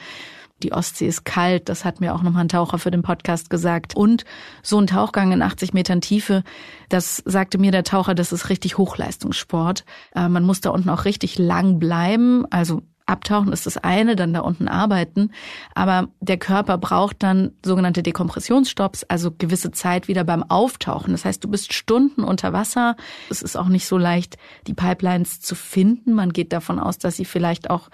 Die 0.61 0.73
Ostsee 0.73 1.07
ist 1.07 1.23
kalt, 1.23 1.69
das 1.69 1.85
hat 1.85 2.01
mir 2.01 2.13
auch 2.13 2.21
nochmal 2.21 2.43
ein 2.43 2.49
Taucher 2.49 2.79
für 2.79 2.91
den 2.91 3.01
Podcast 3.01 3.49
gesagt. 3.49 3.95
Und 3.95 4.25
so 4.61 4.77
ein 4.77 4.87
Tauchgang 4.87 5.31
in 5.31 5.41
80 5.41 5.73
Metern 5.73 6.01
Tiefe, 6.01 6.43
das 6.89 7.23
sagte 7.25 7.57
mir 7.57 7.71
der 7.71 7.85
Taucher, 7.85 8.13
das 8.13 8.33
ist 8.33 8.49
richtig 8.49 8.77
Hochleistungssport. 8.77 9.85
Äh, 10.13 10.27
man 10.27 10.43
muss 10.43 10.59
da 10.59 10.71
unten 10.71 10.89
auch 10.89 11.05
richtig 11.05 11.37
lang 11.37 11.79
bleiben, 11.79 12.45
also 12.49 12.81
Abtauchen 13.05 13.53
ist 13.53 13.65
das 13.65 13.77
eine, 13.77 14.15
dann 14.15 14.33
da 14.33 14.39
unten 14.39 14.67
arbeiten. 14.67 15.31
Aber 15.75 16.09
der 16.19 16.37
Körper 16.37 16.77
braucht 16.77 17.21
dann 17.21 17.51
sogenannte 17.63 18.01
Dekompressionsstopps, 18.01 19.03
also 19.03 19.31
gewisse 19.31 19.71
Zeit 19.71 20.07
wieder 20.07 20.23
beim 20.23 20.43
Auftauchen. 20.43 21.11
Das 21.11 21.25
heißt, 21.25 21.43
du 21.43 21.47
bist 21.47 21.73
Stunden 21.73 22.23
unter 22.23 22.51
Wasser. 22.51 22.95
Es 23.29 23.41
ist 23.41 23.57
auch 23.57 23.67
nicht 23.67 23.85
so 23.85 23.97
leicht, 23.97 24.37
die 24.67 24.73
Pipelines 24.73 25.39
zu 25.39 25.55
finden. 25.55 26.13
Man 26.13 26.33
geht 26.33 26.51
davon 26.51 26.79
aus, 26.79 26.97
dass 26.97 27.15
sie 27.15 27.25
vielleicht 27.25 27.69
auch 27.69 27.89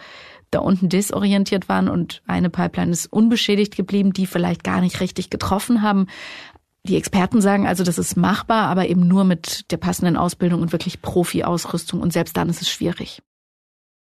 da 0.50 0.60
unten 0.60 0.90
desorientiert 0.90 1.70
waren 1.70 1.88
und 1.88 2.22
eine 2.28 2.50
Pipeline 2.50 2.92
ist 2.92 3.08
unbeschädigt 3.12 3.76
geblieben, 3.76 4.12
die 4.12 4.28
vielleicht 4.28 4.64
gar 4.64 4.82
nicht 4.82 5.00
richtig 5.00 5.30
getroffen 5.30 5.82
haben. 5.82 6.08
Die 6.84 6.98
Experten 6.98 7.42
sagen 7.42 7.68
also, 7.68 7.84
das 7.84 7.98
ist 7.98 8.18
machbar, 8.18 8.68
aber 8.68 8.88
eben 8.88 9.08
nur 9.08 9.24
mit 9.24 9.72
der 9.72 9.78
passenden 9.78 10.18
Ausbildung 10.18 10.62
und 10.62 10.72
wirklich 10.72 11.02
Profi-Ausrüstung 11.02 12.02
und 12.02 12.12
selbst 12.12 12.36
dann 12.36 12.50
ist 12.50 12.62
es 12.62 12.70
schwierig. 12.70 13.22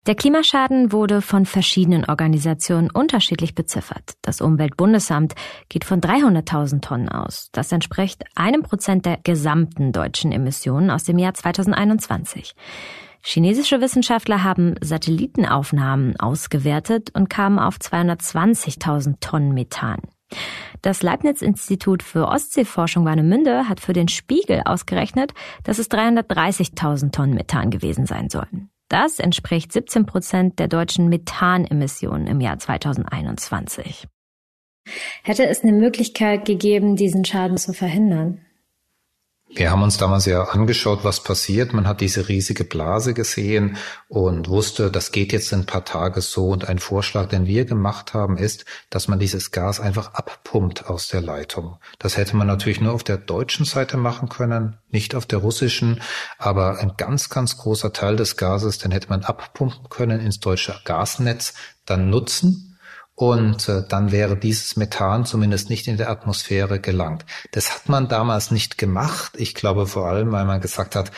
Der 0.07 0.14
Klimaschaden 0.14 0.92
wurde 0.92 1.21
von 1.21 1.45
verschiedenen 1.45 2.07
Organisationen 2.07 2.90
unterschiedlich 2.90 3.54
beziffert. 3.54 4.14
Das 4.23 4.40
Umweltbundesamt 4.40 5.35
geht 5.69 5.85
von 5.85 6.00
300.000 6.00 6.80
Tonnen 6.80 7.11
aus. 7.11 7.50
Das 7.52 7.71
entspricht 7.71 8.25
einem 8.35 8.62
Prozent 8.62 9.04
der 9.04 9.19
gesamten 9.19 9.92
deutschen 9.92 10.33
Emissionen 10.33 10.90
aus 10.90 11.04
dem 11.04 11.19
Jahr 11.19 11.35
2021. 11.35 12.54
Chinesische 13.23 13.83
Wissenschaftler 13.83 14.42
haben 14.42 14.76
Satellitenaufnahmen 14.80 16.19
ausgewertet 16.19 17.11
und 17.14 17.28
kamen 17.28 17.59
auf 17.59 17.76
220.000 17.76 19.16
Tonnen 19.21 19.52
Methan. 19.52 20.00
Das 20.80 21.02
Leibniz-Institut 21.02 22.02
für 22.02 22.26
Ostseeforschung 22.26 23.04
Warnemünde 23.04 23.69
hat 23.69 23.80
für 23.80 23.92
den 23.92 24.09
Spiegel 24.09 24.62
ausgerechnet, 24.64 25.35
dass 25.64 25.78
es 25.78 25.90
330.000 25.90 27.12
Tonnen 27.12 27.35
Methan 27.35 27.71
gewesen 27.71 28.07
sein 28.07 28.30
sollen. 28.30 28.71
Das 28.90 29.20
entspricht 29.20 29.73
17 29.73 30.04
Prozent 30.04 30.59
der 30.59 30.66
deutschen 30.66 31.09
Methanemissionen 31.09 32.26
im 32.26 32.40
Jahr 32.40 32.59
2021. 32.59 34.09
Hätte 35.23 35.47
es 35.47 35.62
eine 35.62 35.73
Möglichkeit 35.73 36.44
gegeben, 36.44 36.97
diesen 36.97 37.25
Schaden 37.25 37.56
zu 37.56 37.73
verhindern? 37.73 38.44
Wir 39.52 39.73
haben 39.73 39.83
uns 39.83 39.99
damals 39.99 40.26
ja 40.26 40.45
angeschaut, 40.45 41.00
was 41.02 41.25
passiert. 41.25 41.73
Man 41.73 41.88
hat 41.88 42.00
diese 42.00 42.28
riesige 42.28 42.62
Blase 42.62 43.14
gesehen 43.14 43.76
und 44.07 44.49
wusste, 44.49 44.92
das 44.92 45.11
geht 45.11 45.33
jetzt 45.33 45.52
in 45.52 45.61
ein 45.61 45.66
paar 45.66 45.85
Tage 45.85 46.21
so. 46.21 46.50
Und 46.50 46.69
ein 46.69 46.78
Vorschlag, 46.78 47.26
den 47.28 47.47
wir 47.47 47.64
gemacht 47.64 48.14
haben, 48.14 48.37
ist, 48.37 48.64
dass 48.90 49.09
man 49.09 49.19
dieses 49.19 49.50
Gas 49.50 49.80
einfach 49.80 50.14
abpumpt 50.14 50.87
aus 50.87 51.09
der 51.09 51.21
Leitung. 51.21 51.78
Das 51.99 52.16
hätte 52.16 52.37
man 52.37 52.47
natürlich 52.47 52.80
nur 52.80 52.92
auf 52.92 53.02
der 53.02 53.19
deutschen 53.19 53.66
Seite 53.66 53.97
machen 53.97 54.28
können, 54.28 54.78
nicht 54.88 55.16
auf 55.16 55.26
der 55.26 55.40
russischen. 55.40 56.00
Aber 56.38 56.78
ein 56.78 56.92
ganz, 56.97 57.28
ganz 57.28 57.57
großer 57.57 57.92
Teil 57.92 58.14
des 58.14 58.37
Gases, 58.37 58.78
den 58.78 58.92
hätte 58.92 59.09
man 59.09 59.25
abpumpen 59.25 59.88
können 59.88 60.21
ins 60.21 60.38
deutsche 60.38 60.80
Gasnetz, 60.85 61.54
dann 61.87 62.09
nutzen 62.09 62.70
und 63.21 63.69
äh, 63.69 63.83
dann 63.87 64.12
wäre 64.12 64.35
dieses 64.35 64.77
Methan 64.77 65.27
zumindest 65.27 65.69
nicht 65.69 65.87
in 65.89 65.99
der 65.99 66.09
Atmosphäre 66.09 66.81
gelangt. 66.81 67.27
Das 67.50 67.75
hat 67.75 67.87
man 67.87 68.09
damals 68.09 68.50
nicht 68.50 68.79
gemacht. 68.79 69.33
Ich 69.37 69.55
glaube 69.55 69.87
vor 69.87 70.07
allem, 70.07 70.33
weil 70.33 70.47
man 70.47 70.62
gesagt 70.62 70.97
hat, 70.97 71.11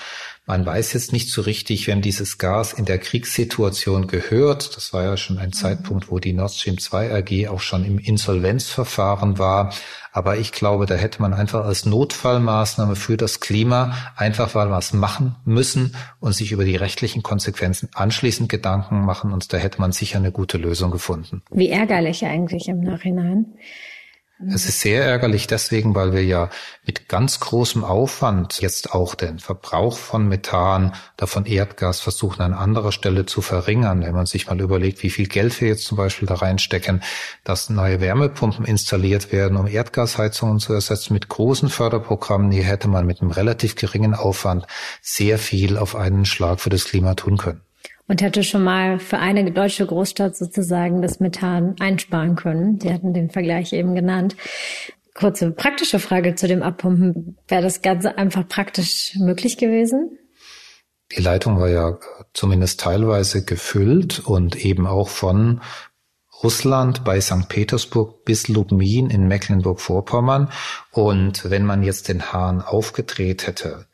man 0.44 0.66
weiß 0.66 0.92
jetzt 0.94 1.12
nicht 1.12 1.30
so 1.30 1.42
richtig, 1.42 1.86
wenn 1.86 2.02
dieses 2.02 2.36
Gas 2.36 2.72
in 2.72 2.84
der 2.84 2.98
Kriegssituation 2.98 4.08
gehört. 4.08 4.76
Das 4.76 4.92
war 4.92 5.04
ja 5.04 5.16
schon 5.16 5.38
ein 5.38 5.52
Zeitpunkt, 5.52 6.10
wo 6.10 6.18
die 6.18 6.32
Nord 6.32 6.52
Stream 6.52 6.78
2 6.78 7.14
AG 7.14 7.48
auch 7.48 7.60
schon 7.60 7.84
im 7.84 7.98
Insolvenzverfahren 7.98 9.38
war. 9.38 9.72
Aber 10.10 10.36
ich 10.38 10.50
glaube, 10.50 10.86
da 10.86 10.94
hätte 10.94 11.22
man 11.22 11.32
einfach 11.32 11.64
als 11.64 11.86
Notfallmaßnahme 11.86 12.96
für 12.96 13.16
das 13.16 13.38
Klima 13.38 13.96
einfach 14.16 14.52
mal 14.54 14.68
was 14.68 14.92
machen 14.92 15.36
müssen 15.44 15.94
und 16.18 16.32
sich 16.32 16.50
über 16.50 16.64
die 16.64 16.76
rechtlichen 16.76 17.22
Konsequenzen 17.22 17.88
anschließend 17.94 18.48
Gedanken 18.48 19.04
machen. 19.04 19.32
Und 19.32 19.52
da 19.52 19.58
hätte 19.58 19.80
man 19.80 19.92
sicher 19.92 20.18
eine 20.18 20.32
gute 20.32 20.58
Lösung 20.58 20.90
gefunden. 20.90 21.42
Wie 21.50 21.68
ärgerlich 21.68 22.26
eigentlich 22.26 22.68
im 22.68 22.80
Nachhinein. 22.80 23.46
Es 24.48 24.66
ist 24.66 24.80
sehr 24.80 25.04
ärgerlich 25.04 25.46
deswegen, 25.46 25.94
weil 25.94 26.12
wir 26.12 26.24
ja 26.24 26.50
mit 26.84 27.08
ganz 27.08 27.38
großem 27.38 27.84
Aufwand 27.84 28.60
jetzt 28.60 28.92
auch 28.92 29.14
den 29.14 29.38
Verbrauch 29.38 29.96
von 29.96 30.26
Methan 30.26 30.94
oder 31.16 31.28
von 31.28 31.46
Erdgas 31.46 32.00
versuchen 32.00 32.42
an 32.42 32.52
anderer 32.52 32.90
Stelle 32.90 33.24
zu 33.24 33.40
verringern. 33.40 34.02
Wenn 34.02 34.14
man 34.14 34.26
sich 34.26 34.48
mal 34.48 34.60
überlegt, 34.60 35.02
wie 35.04 35.10
viel 35.10 35.28
Geld 35.28 35.60
wir 35.60 35.68
jetzt 35.68 35.84
zum 35.84 35.96
Beispiel 35.96 36.26
da 36.26 36.34
reinstecken, 36.34 37.02
dass 37.44 37.70
neue 37.70 38.00
Wärmepumpen 38.00 38.64
installiert 38.64 39.30
werden, 39.30 39.56
um 39.56 39.68
Erdgasheizungen 39.68 40.58
zu 40.58 40.72
ersetzen 40.72 41.12
mit 41.12 41.28
großen 41.28 41.68
Förderprogrammen, 41.68 42.50
hier 42.50 42.64
hätte 42.64 42.88
man 42.88 43.06
mit 43.06 43.20
einem 43.20 43.30
relativ 43.30 43.76
geringen 43.76 44.14
Aufwand 44.14 44.66
sehr 45.00 45.38
viel 45.38 45.78
auf 45.78 45.94
einen 45.94 46.24
Schlag 46.24 46.60
für 46.60 46.70
das 46.70 46.84
Klima 46.84 47.14
tun 47.14 47.36
können 47.36 47.62
und 48.12 48.20
hätte 48.20 48.44
schon 48.44 48.62
mal 48.62 48.98
für 48.98 49.18
eine 49.18 49.50
deutsche 49.52 49.86
Großstadt 49.86 50.36
sozusagen 50.36 51.00
das 51.00 51.18
Methan 51.18 51.76
einsparen 51.80 52.36
können. 52.36 52.78
Sie 52.78 52.92
hatten 52.92 53.14
den 53.14 53.30
Vergleich 53.30 53.72
eben 53.72 53.94
genannt. 53.94 54.36
Kurze 55.14 55.50
praktische 55.50 55.98
Frage 55.98 56.34
zu 56.34 56.46
dem 56.46 56.62
Abpumpen. 56.62 57.38
Wäre 57.48 57.62
das 57.62 57.80
Ganze 57.80 58.18
einfach 58.18 58.46
praktisch 58.46 59.16
möglich 59.18 59.56
gewesen? 59.56 60.18
Die 61.16 61.22
Leitung 61.22 61.58
war 61.58 61.70
ja 61.70 61.98
zumindest 62.34 62.80
teilweise 62.80 63.46
gefüllt 63.46 64.20
und 64.20 64.62
eben 64.62 64.86
auch 64.86 65.08
von 65.08 65.62
Russland 66.42 67.04
bei 67.04 67.18
St. 67.18 67.48
Petersburg 67.48 68.26
bis 68.26 68.46
Lubmin 68.46 69.08
in 69.08 69.26
Mecklenburg-Vorpommern. 69.26 70.50
Und 70.90 71.48
wenn 71.48 71.64
man 71.64 71.82
jetzt 71.82 72.08
den 72.08 72.30
Hahn 72.30 72.60
aufgedreht 72.60 73.46
hätte, 73.46 73.86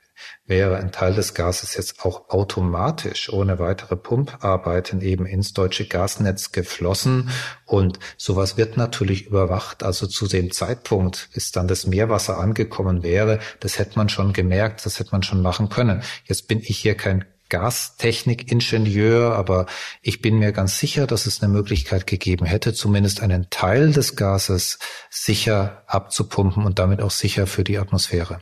wäre 0.47 0.77
ein 0.77 0.93
Teil 0.93 1.15
des 1.15 1.35
Gases 1.35 1.75
jetzt 1.75 2.05
auch 2.05 2.31
automatisch 2.31 3.33
ohne 3.33 3.59
weitere 3.59 3.97
Pumparbeiten 3.97 5.01
eben 5.01 5.27
ins 5.27 5.53
deutsche 5.53 5.87
Gasnetz 5.87 6.53
geflossen. 6.53 7.31
Und 7.67 7.99
sowas 8.17 8.57
wird 8.57 8.77
natürlich 8.77 9.27
überwacht. 9.27 9.83
Also 9.83 10.07
zu 10.07 10.27
dem 10.27 10.51
Zeitpunkt, 10.51 11.29
bis 11.35 11.53
dann 11.53 11.69
das 11.69 11.87
Meerwasser 11.87 12.39
angekommen 12.39 13.03
wäre, 13.03 13.41
das 13.61 13.79
hätte 13.79 13.99
man 13.99 14.09
schon 14.09 14.33
gemerkt, 14.33 14.85
das 14.87 14.99
hätte 14.99 15.13
man 15.13 15.23
schon 15.23 15.43
machen 15.43 15.69
können. 15.69 16.03
Jetzt 16.25 16.49
bin 16.49 16.61
ich 16.61 16.79
hier 16.79 16.95
kein 16.95 17.25
Gastechnikingenieur, 17.49 19.35
aber 19.35 19.67
ich 20.03 20.21
bin 20.21 20.39
mir 20.39 20.53
ganz 20.53 20.79
sicher, 20.79 21.07
dass 21.07 21.27
es 21.27 21.43
eine 21.43 21.53
Möglichkeit 21.53 22.07
gegeben 22.07 22.45
hätte, 22.45 22.75
zumindest 22.75 23.23
einen 23.23 23.49
Teil 23.51 23.93
des 23.93 24.17
Gases 24.17 24.79
sicher 25.11 25.83
abzupumpen 25.87 26.65
und 26.65 26.79
damit 26.79 27.01
auch 27.01 27.11
sicher 27.11 27.47
für 27.47 27.65
die 27.65 27.79
Atmosphäre. 27.79 28.41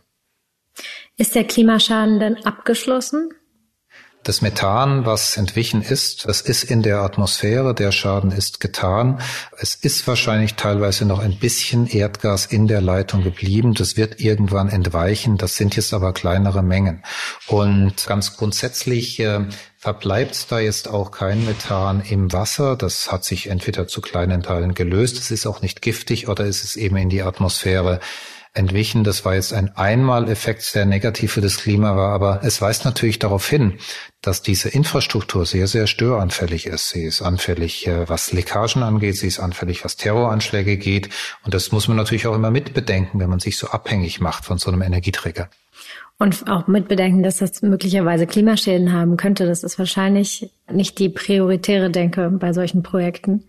Ist 1.18 1.35
der 1.35 1.44
Klimaschaden 1.44 2.20
denn 2.20 2.44
abgeschlossen? 2.44 3.30
Das 4.23 4.42
Methan, 4.42 5.06
was 5.06 5.37
entwichen 5.37 5.80
ist, 5.80 6.26
das 6.26 6.40
ist 6.40 6.64
in 6.64 6.82
der 6.82 6.99
Atmosphäre, 6.99 7.75
der 7.75 7.92
Schaden 7.92 8.32
ist 8.32 8.58
getan. 8.58 9.20
Es 9.56 9.76
ist 9.76 10.06
wahrscheinlich 10.08 10.56
teilweise 10.56 11.06
noch 11.06 11.20
ein 11.20 11.38
bisschen 11.38 11.87
Erdgas 11.87 12.46
in 12.46 12.66
der 12.66 12.80
Leitung 12.82 13.23
geblieben. 13.23 13.73
Das 13.73 13.96
wird 13.96 14.20
irgendwann 14.20 14.68
entweichen. 14.68 15.38
Das 15.38 15.56
sind 15.56 15.76
jetzt 15.76 15.94
aber 15.94 16.12
kleinere 16.12 16.64
Mengen. 16.64 17.04
Und 17.46 18.04
ganz 18.08 18.37
grundsätzlich 18.37 19.20
äh, 19.20 19.46
verbleibt 19.78 20.50
da 20.50 20.58
jetzt 20.58 20.88
auch 20.88 21.12
kein 21.12 21.46
Methan 21.46 22.02
im 22.06 22.32
Wasser. 22.32 22.76
Das 22.76 23.12
hat 23.12 23.25
sich 23.25 23.49
entweder 23.49 23.87
zu 23.87 24.00
kleinen 24.00 24.42
Teilen 24.42 24.75
gelöst, 24.75 25.18
es 25.18 25.30
ist 25.30 25.46
auch 25.46 25.62
nicht 25.62 25.80
giftig 25.80 26.28
oder 26.28 26.44
ist 26.44 26.64
es 26.64 26.76
eben 26.76 26.96
in 26.96 27.08
die 27.08 27.23
Atmosphäre 27.23 28.00
entwichen. 28.56 29.04
Das 29.04 29.25
war 29.25 29.34
jetzt 29.34 29.52
ein 29.52 29.76
Einmaleffekt, 29.76 30.75
der 30.75 30.86
negativ 30.86 31.32
für 31.32 31.40
das 31.40 31.58
Klima 31.58 31.96
war, 31.96 32.12
aber 32.12 32.40
es 32.42 32.60
weist 32.60 32.84
natürlich 32.84 33.18
darauf 33.18 33.48
hin, 33.48 33.78
dass 34.22 34.42
diese 34.42 34.68
Infrastruktur 34.68 35.46
sehr, 35.46 35.66
sehr 35.66 35.86
störanfällig 35.86 36.66
ist. 36.66 36.90
Sie 36.90 37.04
ist 37.04 37.22
anfällig, 37.22 37.86
äh, 37.86 38.08
was 38.08 38.32
Leckagen 38.32 38.82
angeht, 38.82 39.16
sie 39.16 39.28
ist 39.28 39.40
anfällig, 39.40 39.84
was 39.84 39.96
Terroranschläge 39.96 40.76
geht. 40.76 41.10
Und 41.44 41.54
das 41.54 41.72
muss 41.72 41.88
man 41.88 41.96
natürlich 41.96 42.26
auch 42.26 42.34
immer 42.34 42.50
mitbedenken, 42.50 43.20
wenn 43.20 43.30
man 43.30 43.40
sich 43.40 43.56
so 43.56 43.68
abhängig 43.68 44.20
macht 44.20 44.44
von 44.44 44.58
so 44.58 44.70
einem 44.70 44.82
Energieträger. 44.82 45.48
Und 46.18 46.48
auch 46.48 46.66
mitbedenken, 46.66 47.22
dass 47.22 47.38
das 47.38 47.60
möglicherweise 47.60 48.26
Klimaschäden 48.26 48.92
haben 48.92 49.18
könnte. 49.18 49.46
Das 49.46 49.62
ist 49.62 49.78
wahrscheinlich 49.78 50.50
nicht 50.70 50.98
die 50.98 51.10
prioritäre 51.10 51.90
Denke 51.90 52.30
bei 52.30 52.54
solchen 52.54 52.82
Projekten. 52.82 53.44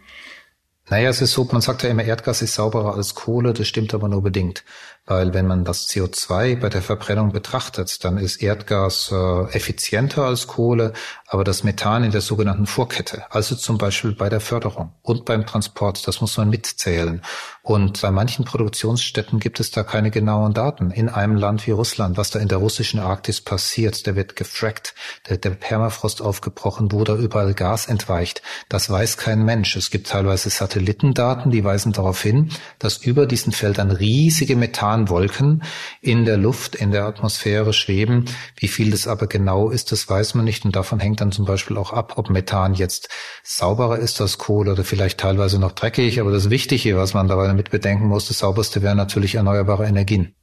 Naja, 0.89 1.09
es 1.09 1.21
ist 1.21 1.33
so, 1.33 1.47
man 1.51 1.61
sagt 1.61 1.83
ja 1.83 1.89
immer, 1.89 2.03
Erdgas 2.03 2.41
ist 2.41 2.55
sauberer 2.55 2.95
als 2.95 3.13
Kohle, 3.13 3.53
das 3.53 3.67
stimmt 3.67 3.93
aber 3.93 4.07
nur 4.07 4.23
bedingt. 4.23 4.63
Weil 5.05 5.33
wenn 5.33 5.47
man 5.47 5.63
das 5.63 5.87
CO2 5.87 6.59
bei 6.59 6.67
der 6.67 6.81
Verbrennung 6.81 7.31
betrachtet, 7.31 8.03
dann 8.03 8.17
ist 8.17 8.41
Erdgas 8.43 9.09
äh, 9.11 9.55
effizienter 9.55 10.25
als 10.25 10.47
Kohle, 10.47 10.91
aber 11.27 11.45
das 11.45 11.63
Methan 11.63 12.03
in 12.03 12.11
der 12.11 12.19
sogenannten 12.19 12.67
Vorkette, 12.67 13.23
also 13.31 13.55
zum 13.55 13.77
Beispiel 13.77 14.13
bei 14.13 14.27
der 14.27 14.41
Förderung 14.41 14.93
und 15.01 15.23
beim 15.23 15.45
Transport, 15.45 16.05
das 16.07 16.19
muss 16.19 16.35
man 16.37 16.49
mitzählen. 16.49 17.21
Und 17.63 18.01
bei 18.01 18.11
manchen 18.11 18.45
Produktionsstätten 18.45 19.39
gibt 19.39 19.59
es 19.59 19.71
da 19.71 19.83
keine 19.83 20.09
genauen 20.09 20.53
Daten. 20.53 20.91
In 20.91 21.09
einem 21.09 21.35
Land 21.35 21.67
wie 21.67 21.71
Russland, 21.71 22.15
was 22.15 22.29
da 22.29 22.39
in 22.39 22.47
der 22.47 22.59
russischen 22.59 22.99
Arktis 22.99 23.41
passiert, 23.41 24.05
der 24.07 24.15
wird 24.15 24.37
gefrackt, 24.37 24.95
der, 25.27 25.37
der 25.37 25.49
Permafrost 25.49 26.21
aufgebrochen, 26.21 26.93
wo 26.93 27.03
da 27.03 27.15
überall 27.15 27.53
Gas 27.53 27.87
entweicht. 27.87 28.41
Das 28.69 28.89
weiß 28.89 29.17
kein 29.17 29.43
Mensch. 29.43 29.75
Es 29.75 29.89
gibt 29.89 30.07
teilweise 30.07 30.49
Satellitendaten, 30.77 31.51
die 31.51 31.63
weisen 31.63 31.91
darauf 31.91 32.21
hin, 32.21 32.49
dass 32.79 32.97
über 32.97 33.25
diesen 33.25 33.51
Feldern 33.51 33.91
riesige 33.91 34.55
Methanwolken 34.55 35.63
in 36.01 36.25
der 36.25 36.37
Luft, 36.37 36.75
in 36.75 36.91
der 36.91 37.05
Atmosphäre 37.05 37.73
schweben. 37.73 38.25
Wie 38.55 38.67
viel 38.67 38.91
das 38.91 39.07
aber 39.07 39.27
genau 39.27 39.69
ist, 39.69 39.91
das 39.91 40.07
weiß 40.07 40.35
man 40.35 40.45
nicht. 40.45 40.65
Und 40.65 40.75
davon 40.75 40.99
hängt 40.99 41.21
dann 41.21 41.31
zum 41.31 41.45
Beispiel 41.45 41.77
auch 41.77 41.93
ab, 41.93 42.13
ob 42.17 42.29
Methan 42.29 42.73
jetzt 42.75 43.09
sauberer 43.43 43.97
ist 43.97 44.21
als 44.21 44.37
Kohle 44.37 44.73
oder 44.73 44.83
vielleicht 44.83 45.19
teilweise 45.19 45.59
noch 45.59 45.71
dreckig. 45.71 46.19
Aber 46.19 46.31
das 46.31 46.49
Wichtige, 46.49 46.95
was 46.95 47.13
man 47.13 47.27
dabei 47.27 47.53
mit 47.53 47.71
bedenken 47.71 48.07
muss, 48.07 48.27
das 48.27 48.39
sauberste 48.39 48.81
wären 48.81 48.97
natürlich 48.97 49.35
erneuerbare 49.35 49.87
Energien. 49.87 50.35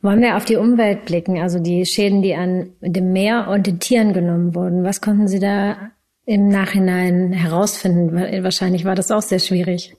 Wollen 0.00 0.20
wir 0.20 0.36
auf 0.36 0.44
die 0.44 0.56
Umwelt 0.56 1.06
blicken, 1.06 1.40
also 1.40 1.58
die 1.58 1.84
Schäden, 1.84 2.22
die 2.22 2.34
an 2.34 2.74
dem 2.80 3.12
Meer 3.12 3.48
und 3.48 3.66
den 3.66 3.80
Tieren 3.80 4.12
genommen 4.12 4.54
wurden? 4.54 4.84
Was 4.84 5.00
konnten 5.00 5.26
Sie 5.26 5.40
da 5.40 5.90
im 6.28 6.48
Nachhinein 6.50 7.32
herausfinden? 7.32 8.44
Wahrscheinlich 8.44 8.84
war 8.84 8.94
das 8.94 9.10
auch 9.10 9.22
sehr 9.22 9.38
schwierig. 9.38 9.96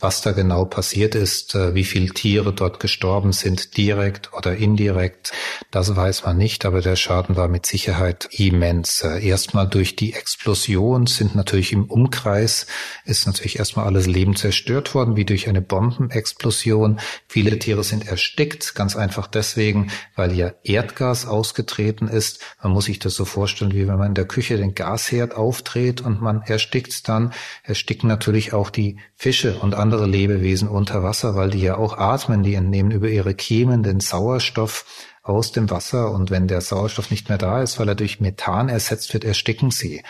Was 0.00 0.22
da 0.22 0.32
genau 0.32 0.64
passiert 0.64 1.14
ist, 1.14 1.54
äh, 1.54 1.74
wie 1.74 1.84
viele 1.84 2.14
Tiere 2.14 2.54
dort 2.54 2.80
gestorben 2.80 3.32
sind, 3.32 3.76
direkt 3.76 4.32
oder 4.32 4.56
indirekt, 4.56 5.32
das 5.70 5.94
weiß 5.94 6.24
man 6.24 6.38
nicht, 6.38 6.64
aber 6.64 6.80
der 6.80 6.96
Schaden 6.96 7.36
war 7.36 7.48
mit 7.48 7.66
Sicherheit 7.66 8.28
immens. 8.32 9.02
Äh, 9.02 9.22
erstmal 9.26 9.68
durch 9.68 9.96
die 9.96 10.14
Explosion 10.14 11.06
sind 11.06 11.34
natürlich 11.34 11.72
im 11.72 11.84
Umkreis, 11.84 12.66
ist 13.04 13.26
natürlich 13.26 13.58
erstmal 13.58 13.84
alles 13.84 14.06
Leben 14.06 14.36
zerstört 14.36 14.94
worden, 14.94 15.16
wie 15.16 15.26
durch 15.26 15.48
eine 15.48 15.60
Bombenexplosion. 15.60 16.98
Viele 17.28 17.58
Tiere 17.58 17.84
sind 17.84 18.08
erstickt, 18.08 18.74
ganz 18.74 18.96
einfach 18.96 19.26
deswegen, 19.26 19.90
weil 20.16 20.32
ja 20.32 20.52
Erdgas 20.64 21.26
ausgetreten 21.26 22.08
ist. 22.08 22.40
Man 22.62 22.72
muss 22.72 22.86
sich 22.86 23.00
das 23.00 23.14
so 23.14 23.26
vorstellen, 23.26 23.72
wie 23.74 23.86
wenn 23.86 23.98
man 23.98 24.08
in 24.08 24.14
der 24.14 24.26
Küche 24.26 24.56
den 24.56 24.74
Gasherd 24.74 25.34
aufdreht 25.34 26.00
und 26.00 26.22
man 26.22 26.40
erstickt 26.40 27.06
dann, 27.06 27.34
ersticken 27.64 28.08
natürlich 28.08 28.54
auch 28.54 28.70
die 28.70 28.98
Fische 29.14 29.58
und 29.58 29.74
andere 29.74 29.89
andere 29.90 30.06
Lebewesen 30.06 30.68
unter 30.68 31.02
Wasser, 31.02 31.34
weil 31.34 31.50
die 31.50 31.62
ja 31.62 31.76
auch 31.76 31.98
atmen, 31.98 32.44
die 32.44 32.54
entnehmen 32.54 32.92
über 32.92 33.08
ihre 33.08 33.34
Kiemen 33.34 33.82
den 33.82 33.98
Sauerstoff 33.98 34.84
aus 35.24 35.50
dem 35.50 35.68
Wasser 35.68 36.12
und 36.12 36.30
wenn 36.30 36.46
der 36.46 36.60
Sauerstoff 36.60 37.10
nicht 37.10 37.28
mehr 37.28 37.38
da 37.38 37.60
ist, 37.60 37.80
weil 37.80 37.88
er 37.88 37.96
durch 37.96 38.20
Methan 38.20 38.68
ersetzt 38.68 39.12
wird, 39.12 39.24
ersticken 39.24 39.72
sie. 39.72 40.04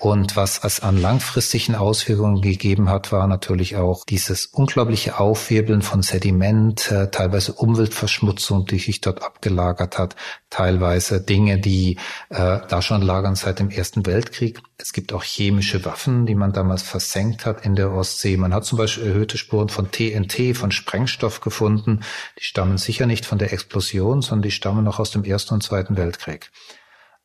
Und 0.00 0.34
was 0.34 0.64
es 0.64 0.80
an 0.80 0.96
langfristigen 0.96 1.74
Auswirkungen 1.74 2.40
gegeben 2.40 2.88
hat, 2.88 3.12
war 3.12 3.26
natürlich 3.26 3.76
auch 3.76 4.06
dieses 4.06 4.46
unglaubliche 4.46 5.20
Aufwirbeln 5.20 5.82
von 5.82 6.00
Sediment, 6.00 6.90
äh, 6.90 7.10
teilweise 7.10 7.52
Umweltverschmutzung, 7.52 8.64
die 8.64 8.78
sich 8.78 9.02
dort 9.02 9.22
abgelagert 9.22 9.98
hat, 9.98 10.16
teilweise 10.48 11.20
Dinge, 11.20 11.58
die 11.58 11.98
äh, 12.30 12.60
da 12.66 12.80
schon 12.80 13.02
lagern 13.02 13.34
seit 13.34 13.58
dem 13.58 13.68
Ersten 13.68 14.06
Weltkrieg. 14.06 14.62
Es 14.78 14.94
gibt 14.94 15.12
auch 15.12 15.22
chemische 15.22 15.84
Waffen, 15.84 16.24
die 16.24 16.34
man 16.34 16.54
damals 16.54 16.80
versenkt 16.80 17.44
hat 17.44 17.66
in 17.66 17.76
der 17.76 17.92
Ostsee. 17.92 18.38
Man 18.38 18.54
hat 18.54 18.64
zum 18.64 18.78
Beispiel 18.78 19.06
erhöhte 19.06 19.36
Spuren 19.36 19.68
von 19.68 19.90
TNT, 19.90 20.56
von 20.56 20.70
Sprengstoff 20.70 21.42
gefunden. 21.42 22.00
Die 22.38 22.44
stammen 22.44 22.78
sicher 22.78 23.04
nicht 23.04 23.26
von 23.26 23.36
der 23.36 23.52
Explosion, 23.52 24.22
sondern 24.22 24.44
die 24.44 24.50
stammen 24.50 24.82
noch 24.82 24.98
aus 24.98 25.10
dem 25.10 25.24
Ersten 25.24 25.52
und 25.52 25.62
Zweiten 25.62 25.98
Weltkrieg. 25.98 26.50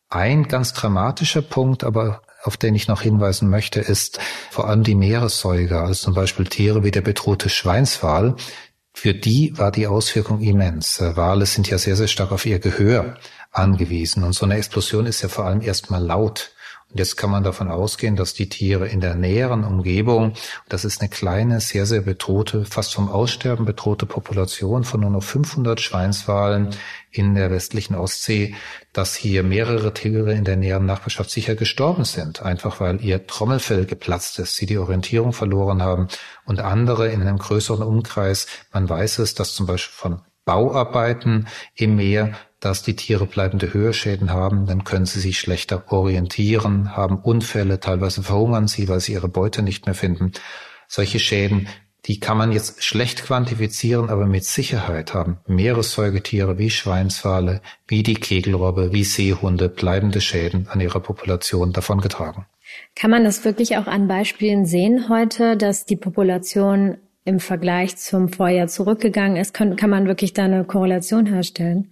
Ein 0.09 0.49
ganz 0.49 0.73
dramatischer 0.73 1.41
Punkt, 1.41 1.85
aber 1.85 2.21
auf 2.45 2.57
den 2.57 2.75
ich 2.75 2.87
noch 2.87 3.01
hinweisen 3.01 3.49
möchte, 3.49 3.79
ist 3.79 4.19
vor 4.51 4.67
allem 4.67 4.83
die 4.83 4.95
Meeressäuger, 4.95 5.81
also 5.81 6.05
zum 6.05 6.13
Beispiel 6.13 6.45
Tiere 6.45 6.83
wie 6.83 6.91
der 6.91 7.01
bedrohte 7.01 7.49
Schweinswal. 7.49 8.35
Für 8.93 9.13
die 9.13 9.57
war 9.57 9.71
die 9.71 9.87
Auswirkung 9.87 10.39
immens. 10.41 11.01
Äh, 11.01 11.17
Wale 11.17 11.45
sind 11.45 11.69
ja 11.69 11.77
sehr, 11.77 11.95
sehr 11.95 12.07
stark 12.07 12.31
auf 12.31 12.45
ihr 12.45 12.59
Gehör 12.59 13.17
angewiesen. 13.51 14.23
Und 14.23 14.33
so 14.33 14.45
eine 14.45 14.55
Explosion 14.55 15.05
ist 15.05 15.21
ja 15.21 15.27
vor 15.27 15.45
allem 15.45 15.61
erstmal 15.61 16.03
laut. 16.03 16.51
Und 16.95 16.99
jetzt 16.99 17.17
kann 17.17 17.29
man 17.29 17.43
davon 17.43 17.69
ausgehen, 17.69 18.15
dass 18.15 18.33
die 18.33 18.47
Tiere 18.47 18.87
in 18.87 19.01
der 19.01 19.15
näheren 19.15 19.65
Umgebung, 19.65 20.31
das 20.69 20.85
ist 20.85 21.01
eine 21.01 21.09
kleine, 21.09 21.59
sehr, 21.59 21.85
sehr 21.85 21.99
bedrohte, 21.99 22.63
fast 22.63 22.93
vom 22.93 23.09
Aussterben 23.09 23.65
bedrohte 23.65 24.05
Population 24.05 24.85
von 24.85 25.01
nur 25.01 25.09
noch 25.09 25.21
500 25.21 25.81
Schweinswalen 25.81 26.69
in 27.11 27.35
der 27.35 27.51
westlichen 27.51 27.95
Ostsee, 27.95 28.55
dass 28.93 29.13
hier 29.13 29.43
mehrere 29.43 29.93
Tiere 29.93 30.31
in 30.31 30.45
der 30.45 30.55
näheren 30.55 30.85
Nachbarschaft 30.85 31.31
sicher 31.31 31.55
gestorben 31.55 32.05
sind, 32.05 32.43
einfach 32.43 32.79
weil 32.79 33.03
ihr 33.03 33.27
Trommelfell 33.27 33.85
geplatzt 33.85 34.39
ist, 34.39 34.55
sie 34.55 34.65
die 34.65 34.77
Orientierung 34.77 35.33
verloren 35.33 35.83
haben 35.83 36.07
und 36.45 36.61
andere 36.61 37.09
in 37.09 37.21
einem 37.21 37.39
größeren 37.39 37.83
Umkreis. 37.83 38.47
Man 38.71 38.87
weiß 38.87 39.19
es, 39.19 39.33
dass 39.33 39.53
zum 39.53 39.65
Beispiel 39.65 39.95
von 39.97 40.21
Bauarbeiten 40.45 41.47
im 41.75 41.97
Meer 41.97 42.35
dass 42.65 42.81
die 42.81 42.95
Tiere 42.95 43.27
bleibende 43.27 43.73
Hörschäden 43.75 44.31
haben, 44.31 44.65
dann 44.65 44.83
können 44.83 45.05
sie 45.05 45.19
sich 45.19 45.39
schlechter 45.39 45.83
orientieren, 45.91 46.95
haben 46.95 47.19
Unfälle, 47.19 47.79
teilweise 47.79 48.23
verhungern 48.23 48.67
sie, 48.67 48.89
weil 48.89 48.99
sie 48.99 49.13
ihre 49.13 49.29
Beute 49.29 49.61
nicht 49.61 49.85
mehr 49.85 49.93
finden. 49.93 50.31
Solche 50.87 51.19
Schäden, 51.19 51.67
die 52.05 52.19
kann 52.19 52.37
man 52.37 52.51
jetzt 52.51 52.83
schlecht 52.83 53.23
quantifizieren, 53.23 54.09
aber 54.09 54.25
mit 54.25 54.45
Sicherheit 54.45 55.13
haben 55.13 55.37
Meeressäugetiere 55.45 56.57
wie 56.57 56.71
Schweinswale, 56.71 57.61
wie 57.87 58.01
die 58.01 58.15
Kegelrobbe, 58.15 58.91
wie 58.91 59.03
Seehunde 59.03 59.69
bleibende 59.69 60.19
Schäden 60.19 60.67
an 60.67 60.81
ihrer 60.81 61.01
Population 61.01 61.71
davongetragen. 61.71 62.47
Kann 62.95 63.11
man 63.11 63.23
das 63.23 63.45
wirklich 63.45 63.77
auch 63.77 63.85
an 63.85 64.07
Beispielen 64.07 64.65
sehen 64.65 65.07
heute, 65.07 65.55
dass 65.55 65.85
die 65.85 65.97
Population 65.97 66.97
im 67.25 67.39
Vergleich 67.39 67.97
zum 67.97 68.29
Vorjahr 68.29 68.67
zurückgegangen 68.67 69.37
ist? 69.37 69.53
Kann, 69.53 69.75
kann 69.75 69.91
man 69.91 70.07
wirklich 70.07 70.33
da 70.33 70.45
eine 70.45 70.63
Korrelation 70.63 71.27
herstellen? 71.27 71.91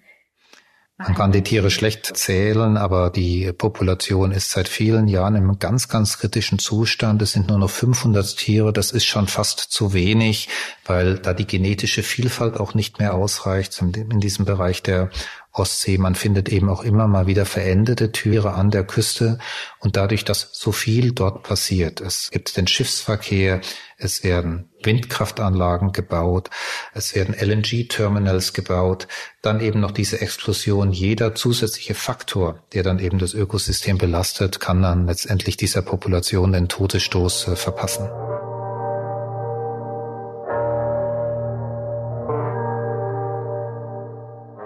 Man 1.04 1.16
kann 1.16 1.32
die 1.34 1.44
Tiere 1.44 1.70
schlecht 1.70 2.16
zählen, 2.16 2.78
aber 2.78 3.10
die 3.10 3.52
Population 3.52 4.32
ist 4.32 4.52
seit 4.52 4.70
vielen 4.70 5.10
Jahren 5.10 5.36
im 5.36 5.60
ganz, 5.60 5.90
ganz 5.90 6.18
kritischen 6.18 6.60
Zustand. 6.60 7.22
Es 7.22 7.34
sind 7.34 7.50
nur 7.50 7.58
noch 7.58 7.70
500 7.70 8.38
Tiere. 8.38 8.72
Das 8.72 8.92
ist 8.92 9.06
schon 9.06 9.28
fast 9.28 9.60
zu 9.60 9.94
wenig, 9.94 10.48
weil 10.86 11.20
da 11.20 11.34
die 11.34 11.46
genetische 11.46 12.04
Vielfalt 12.04 12.58
auch 12.58 12.74
nicht 12.74 13.00
mehr 13.00 13.16
ausreicht 13.16 13.82
in 13.82 14.20
diesem 14.22 14.46
Bereich 14.46 14.82
der 14.82 15.10
Ostsee. 15.54 16.00
Man 16.00 16.16
findet 16.16 16.50
eben 16.50 16.70
auch 16.70 16.84
immer 16.84 17.08
mal 17.08 17.28
wieder 17.28 17.46
verendete 17.46 18.12
Tiere 18.12 18.54
an 18.54 18.72
der 18.72 18.84
Küste 18.84 19.38
und 19.80 19.96
dadurch, 19.96 20.26
dass 20.26 20.50
so 20.52 20.72
viel 20.72 21.12
dort 21.12 21.44
passiert. 21.44 22.02
Es 22.02 22.32
gibt 22.32 22.58
den 22.58 22.68
Schiffsverkehr, 22.68 23.62
es 23.98 24.24
werden 24.24 24.70
Windkraftanlagen 24.82 25.92
gebaut, 25.92 26.50
es 26.94 27.14
werden 27.16 27.36
LNG-Terminals 27.36 28.54
gebaut, 28.54 29.08
dann 29.42 29.62
eben 29.62 29.80
noch 29.80 29.92
diese 29.92 30.20
Explosion. 30.20 30.92
Jeder 30.92 31.36
zusätzliche 31.36 31.94
Faktor, 31.94 32.64
der 32.74 32.84
dann 32.84 33.00
eben 33.00 33.20
das 33.20 33.34
Ökosystem 33.34 33.98
belastet, 33.98 34.60
kann 34.60 34.82
dann 34.82 35.06
letztendlich 35.06 35.56
dieser 35.56 35.84
Population 35.84 36.52
den 36.52 36.68
Todesstoß 36.68 37.50
äh, 37.50 37.56
verpassen. 37.56 38.10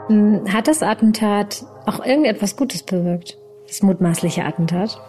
Hat 0.10 0.68
das 0.68 0.84
Attentat 0.84 1.66
auch 1.86 2.06
irgendetwas 2.06 2.56
Gutes 2.56 2.84
bewirkt? 2.84 3.38
Das 3.68 3.82
mutmaßliche 3.82 4.46
Attentat? 4.46 5.00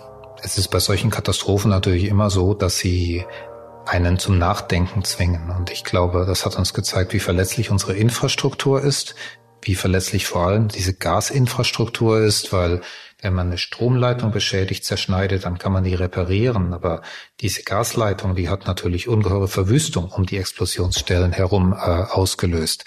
Es 0.42 0.58
ist 0.58 0.68
bei 0.68 0.78
solchen 0.78 1.10
Katastrophen 1.10 1.70
natürlich 1.70 2.04
immer 2.04 2.30
so, 2.30 2.54
dass 2.54 2.78
sie 2.78 3.24
einen 3.86 4.18
zum 4.18 4.38
Nachdenken 4.38 5.04
zwingen. 5.04 5.50
Und 5.50 5.70
ich 5.70 5.84
glaube, 5.84 6.24
das 6.26 6.44
hat 6.44 6.56
uns 6.56 6.74
gezeigt, 6.74 7.12
wie 7.12 7.20
verletzlich 7.20 7.70
unsere 7.70 7.94
Infrastruktur 7.94 8.82
ist, 8.82 9.14
wie 9.62 9.74
verletzlich 9.74 10.26
vor 10.26 10.46
allem 10.46 10.68
diese 10.68 10.94
Gasinfrastruktur 10.94 12.20
ist, 12.20 12.52
weil 12.52 12.80
wenn 13.20 13.34
man 13.34 13.48
eine 13.48 13.58
Stromleitung 13.58 14.30
beschädigt, 14.30 14.84
zerschneidet, 14.84 15.44
dann 15.44 15.58
kann 15.58 15.72
man 15.72 15.82
die 15.82 15.94
reparieren. 15.94 16.72
Aber 16.72 17.02
diese 17.40 17.64
Gasleitung, 17.64 18.36
die 18.36 18.48
hat 18.48 18.66
natürlich 18.66 19.08
ungeheure 19.08 19.48
Verwüstung 19.48 20.10
um 20.10 20.24
die 20.24 20.38
Explosionsstellen 20.38 21.32
herum 21.32 21.72
äh, 21.72 21.76
ausgelöst. 21.76 22.84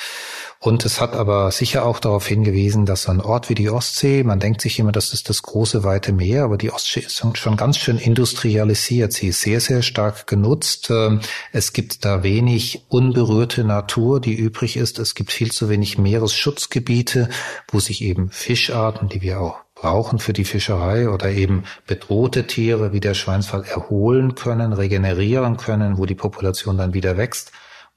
Und 0.63 0.85
es 0.85 1.01
hat 1.01 1.15
aber 1.15 1.49
sicher 1.51 1.85
auch 1.85 1.99
darauf 1.99 2.27
hingewiesen, 2.27 2.85
dass 2.85 3.09
ein 3.09 3.19
Ort 3.19 3.49
wie 3.49 3.55
die 3.55 3.71
Ostsee, 3.71 4.23
man 4.23 4.39
denkt 4.39 4.61
sich 4.61 4.77
immer, 4.77 4.91
das 4.91 5.11
ist 5.11 5.27
das 5.27 5.41
große 5.41 5.83
weite 5.83 6.13
Meer, 6.13 6.43
aber 6.43 6.55
die 6.55 6.71
Ostsee 6.71 6.99
ist 6.99 7.23
schon 7.35 7.57
ganz 7.57 7.79
schön 7.79 7.97
industrialisiert. 7.97 9.11
Sie 9.11 9.29
ist 9.29 9.41
sehr, 9.41 9.59
sehr 9.59 9.81
stark 9.81 10.27
genutzt. 10.27 10.91
Ähm, 10.91 11.19
es 11.51 11.73
gibt 11.73 12.05
da 12.05 12.21
wenig 12.21 12.85
unberührte 12.89 13.63
Natur, 13.63 14.21
die 14.21 14.35
übrig 14.35 14.77
ist. 14.77 14.99
Es 14.99 15.15
gibt 15.15 15.31
viel 15.31 15.51
zu 15.51 15.67
wenig 15.67 15.97
Meeresschutzgebiete, 15.97 17.29
wo 17.69 17.79
sich 17.79 18.03
eben 18.03 18.29
Fischarten, 18.29 19.09
die 19.09 19.23
wir 19.23 19.41
auch 19.41 19.60
brauchen 19.81 20.19
für 20.19 20.31
die 20.31 20.45
Fischerei 20.45 21.09
oder 21.09 21.31
eben 21.31 21.63
bedrohte 21.87 22.45
Tiere 22.45 22.93
wie 22.93 22.99
der 22.99 23.15
Schweinswal 23.15 23.63
erholen 23.63 24.35
können, 24.35 24.73
regenerieren 24.73 25.57
können, 25.57 25.97
wo 25.97 26.05
die 26.05 26.13
Population 26.13 26.77
dann 26.77 26.93
wieder 26.93 27.17
wächst. 27.17 27.51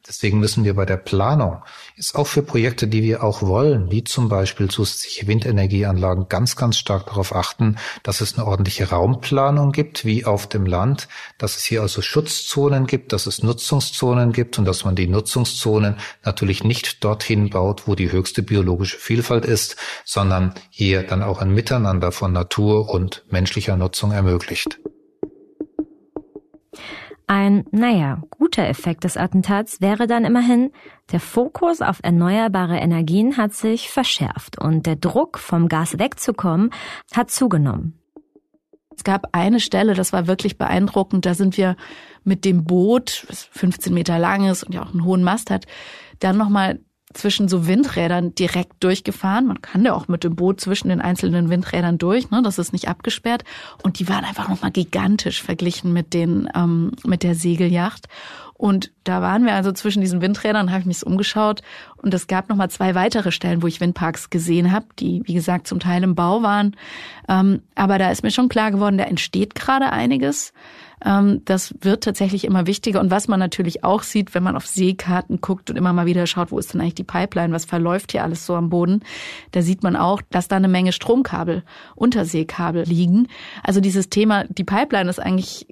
Deswegen 0.07 0.38
müssen 0.38 0.64
wir 0.64 0.75
bei 0.75 0.85
der 0.85 0.99
Planung, 0.99 1.62
ist 1.97 2.14
auch 2.14 2.27
für 2.27 2.43
Projekte, 2.43 2.87
die 2.87 3.03
wir 3.03 3.25
auch 3.25 3.40
wollen, 3.40 3.90
wie 3.90 4.05
zum 4.05 4.29
Beispiel 4.29 4.69
zusätzliche 4.69 5.27
Windenergieanlagen, 5.27 6.29
ganz, 6.29 6.57
ganz 6.57 6.77
stark 6.77 7.07
darauf 7.07 7.35
achten, 7.35 7.77
dass 8.03 8.21
es 8.21 8.37
eine 8.37 8.47
ordentliche 8.47 8.90
Raumplanung 8.90 9.73
gibt, 9.73 10.05
wie 10.05 10.27
auf 10.27 10.47
dem 10.47 10.67
Land, 10.67 11.09
dass 11.38 11.57
es 11.57 11.64
hier 11.64 11.81
also 11.81 12.03
Schutzzonen 12.03 12.87
gibt, 12.87 13.14
dass 13.14 13.27
es 13.27 13.43
Nutzungszonen 13.43 14.33
gibt 14.33 14.59
und 14.59 14.67
dass 14.67 14.85
man 14.85 14.95
die 14.95 15.07
Nutzungszonen 15.07 15.97
natürlich 16.23 16.64
nicht 16.64 17.03
dorthin 17.03 17.49
baut, 17.49 17.88
wo 17.88 17.95
die 17.95 18.12
höchste 18.12 18.43
biologische 18.43 18.99
Vielfalt 18.99 19.47
ist, 19.47 19.77
sondern 20.05 20.55
hier 20.69 21.03
dann 21.03 21.23
auch 21.23 21.40
ein 21.40 21.55
Miteinander 21.55 22.12
von 22.12 22.31
Natur 22.33 22.90
und 22.90 23.25
menschlicher 23.31 23.79
Nutzung 23.79 24.12
ermöglicht. 24.12 24.79
Ein, 27.27 27.65
naja, 27.71 28.23
guter 28.29 28.67
Effekt 28.69 29.05
des 29.05 29.17
Attentats 29.17 29.81
wäre 29.81 30.07
dann 30.07 30.27
immerhin, 30.27 30.73
der 31.11 31.21
Fokus 31.21 31.81
auf 31.81 32.01
erneuerbare 32.03 32.77
Energien 32.77 33.39
hat 33.39 33.55
sich 33.55 33.89
verschärft 33.89 34.61
und 34.61 34.85
der 34.85 34.97
Druck, 34.97 35.39
vom 35.39 35.69
Gas 35.69 35.99
wegzukommen, 35.99 36.71
hat 37.15 37.31
zugenommen. 37.31 37.99
Es 38.97 39.05
gab 39.05 39.29
eine 39.33 39.59
Stelle, 39.59 39.95
das 39.95 40.13
war 40.13 40.27
wirklich 40.27 40.59
beeindruckend, 40.59 41.25
da 41.25 41.35
sind 41.35 41.57
wir 41.57 41.77
mit 42.25 42.45
dem 42.45 42.65
Boot, 42.65 43.25
das 43.29 43.45
15 43.45 43.93
Meter 43.93 44.19
lang 44.19 44.49
ist 44.49 44.63
und 44.63 44.75
ja 44.75 44.83
auch 44.83 44.93
einen 44.93 45.05
hohen 45.05 45.25
Mast 45.25 45.51
hat, 45.51 45.67
dann 46.21 46.37
nochmal 46.37 46.81
zwischen 47.14 47.48
so 47.48 47.66
Windrädern 47.66 48.35
direkt 48.35 48.83
durchgefahren. 48.83 49.46
Man 49.46 49.62
kann 49.62 49.85
ja 49.85 49.94
auch 49.94 50.09
mit 50.09 50.24
dem 50.24 50.37
Boot 50.37 50.61
zwischen 50.61 50.88
den 50.88 51.00
einzelnen 51.00 51.48
Windrädern 51.48 51.98
durch, 51.98 52.31
ne? 52.31 52.42
das 52.42 52.59
ist 52.59 52.72
nicht 52.72 52.88
abgesperrt. 52.88 53.44
Und 53.83 53.98
die 53.98 54.09
waren 54.09 54.24
einfach 54.24 54.48
nochmal 54.48 54.70
gigantisch 54.70 55.42
verglichen 55.42 55.92
mit 55.92 56.12
den 56.14 56.48
ähm, 56.55 56.92
mit 57.05 57.22
der 57.22 57.35
Segelyacht. 57.35 58.09
Und 58.57 58.93
da 59.03 59.21
waren 59.21 59.45
wir 59.45 59.55
also 59.55 59.73
zwischen 59.73 60.01
diesen 60.01 60.21
Windrädern, 60.21 60.71
habe 60.71 60.81
ich 60.81 60.87
mich 60.87 61.05
umgeschaut 61.05 61.62
und 61.97 62.14
es 62.14 62.29
gab 62.29 62.49
nochmal 62.49 62.71
zwei 62.71 62.95
weitere 62.95 63.33
Stellen, 63.33 63.62
wo 63.62 63.67
ich 63.67 63.81
Windparks 63.81 64.31
gesehen 64.31 64.71
habe, 64.71 64.87
die 64.99 65.23
wie 65.25 65.35
gesagt 65.35 65.67
zum 65.67 65.81
Teil 65.81 66.05
im 66.05 66.14
Bau 66.14 66.43
waren. 66.43 66.77
Ähm, 67.29 67.62
aber 67.75 67.99
da 67.99 68.11
ist 68.11 68.23
mir 68.23 68.31
schon 68.31 68.49
klar 68.49 68.71
geworden, 68.71 68.97
da 68.97 69.05
entsteht 69.05 69.57
gerade 69.57 69.90
einiges. 69.90 70.53
Ähm, 71.05 71.43
das 71.45 71.75
wird 71.81 72.05
tatsächlich 72.05 72.45
immer 72.45 72.67
wichtiger. 72.67 73.01
Und 73.01 73.11
was 73.11 73.27
man 73.27 73.40
natürlich 73.40 73.83
auch 73.83 74.05
sieht, 74.05 74.35
wenn 74.35 74.45
man 74.45 74.57
auf 74.57 74.67
Seekarten 74.67 75.40
guckt 75.40 75.69
und 75.69 75.77
immer 75.77 75.93
mal 75.93 76.07
wieder 76.07 76.27
schaut, 76.27 76.53
wo 76.53 76.59
ist 76.59 76.73
denn 76.73 76.81
eigentlich 76.81 76.95
die 76.95 77.05
Pipeline, 77.05 77.53
was 77.53 77.64
verläuft 77.64 78.12
hier 78.12 78.23
alles 78.23 78.47
so 78.47 78.55
am 78.55 78.71
Boden, 78.71 79.01
da 79.51 79.62
sieht 79.62 79.83
man 79.83 79.97
auch, 79.97 80.23
dass 80.31 80.49
da 80.49 80.57
eine 80.57 80.69
Menge 80.69 80.93
Stromkabel, 80.93 81.64
Unterseekabel 81.97 82.85
liegen. 82.85 83.27
Also 83.64 83.81
dieses 83.81 84.09
Thema, 84.11 84.45
die 84.45 84.64
Pipeline 84.64 85.11
ist 85.11 85.21
eigentlich 85.21 85.67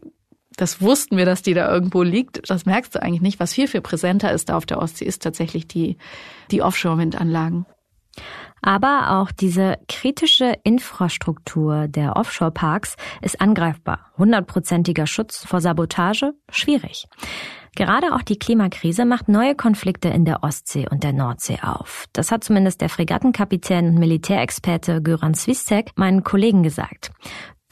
das 0.56 0.80
wussten 0.80 1.16
wir, 1.16 1.24
dass 1.24 1.42
die 1.42 1.54
da 1.54 1.72
irgendwo 1.72 2.02
liegt. 2.02 2.48
Das 2.50 2.66
merkst 2.66 2.94
du 2.94 3.02
eigentlich 3.02 3.22
nicht. 3.22 3.40
Was 3.40 3.52
viel, 3.52 3.68
viel 3.68 3.80
präsenter 3.80 4.32
ist 4.32 4.48
da 4.48 4.56
auf 4.56 4.66
der 4.66 4.78
Ostsee, 4.78 5.04
ist 5.04 5.22
tatsächlich 5.22 5.66
die, 5.66 5.96
die 6.50 6.62
Offshore-Windanlagen. 6.62 7.66
Aber 8.60 9.18
auch 9.18 9.32
diese 9.32 9.78
kritische 9.88 10.54
Infrastruktur 10.62 11.88
der 11.88 12.16
Offshore-Parks 12.16 12.96
ist 13.20 13.40
angreifbar. 13.40 14.12
Hundertprozentiger 14.16 15.06
Schutz 15.06 15.44
vor 15.44 15.60
Sabotage? 15.60 16.32
Schwierig. 16.48 17.08
Gerade 17.74 18.14
auch 18.14 18.22
die 18.22 18.38
Klimakrise 18.38 19.04
macht 19.06 19.28
neue 19.28 19.54
Konflikte 19.54 20.08
in 20.08 20.24
der 20.26 20.44
Ostsee 20.44 20.86
und 20.88 21.02
der 21.02 21.14
Nordsee 21.14 21.58
auf. 21.62 22.04
Das 22.12 22.30
hat 22.30 22.44
zumindest 22.44 22.82
der 22.82 22.90
Fregattenkapitän 22.90 23.88
und 23.88 23.94
Militärexperte 23.94 25.00
Göran 25.02 25.34
Swistek 25.34 25.90
meinen 25.96 26.22
Kollegen 26.22 26.62
gesagt. 26.62 27.10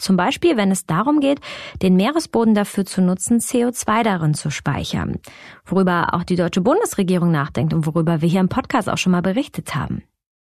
Zum 0.01 0.17
Beispiel, 0.17 0.57
wenn 0.57 0.71
es 0.71 0.87
darum 0.87 1.21
geht, 1.21 1.41
den 1.83 1.97
Meeresboden 1.97 2.55
dafür 2.55 2.85
zu 2.85 3.01
nutzen, 3.03 3.39
CO2 3.39 4.03
darin 4.03 4.35
zu 4.35 4.51
speichern. 4.51 5.19
Worüber 5.65 6.15
auch 6.15 6.25
die 6.25 6.37
deutsche 6.37 6.61
Bundesregierung 6.61 7.31
nachdenkt 7.31 7.75
und 7.75 7.87
worüber 7.87 8.21
wir 8.23 8.29
hier 8.29 8.41
im 8.41 8.49
Podcast 8.49 8.89
auch 8.89 8.99
schon 8.99 9.13
mal 9.13 9.23
berichtet 9.23 9.75
haben. 9.75 10.03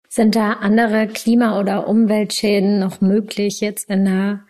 Sind 0.08 0.36
da 0.36 0.52
andere 0.52 1.06
Klima- 1.06 1.58
oder 1.58 1.88
Umweltschäden 1.88 2.78
noch 2.78 3.00
möglich 3.00 3.60
jetzt 3.60 3.88
in 3.88 4.04
der 4.04 4.40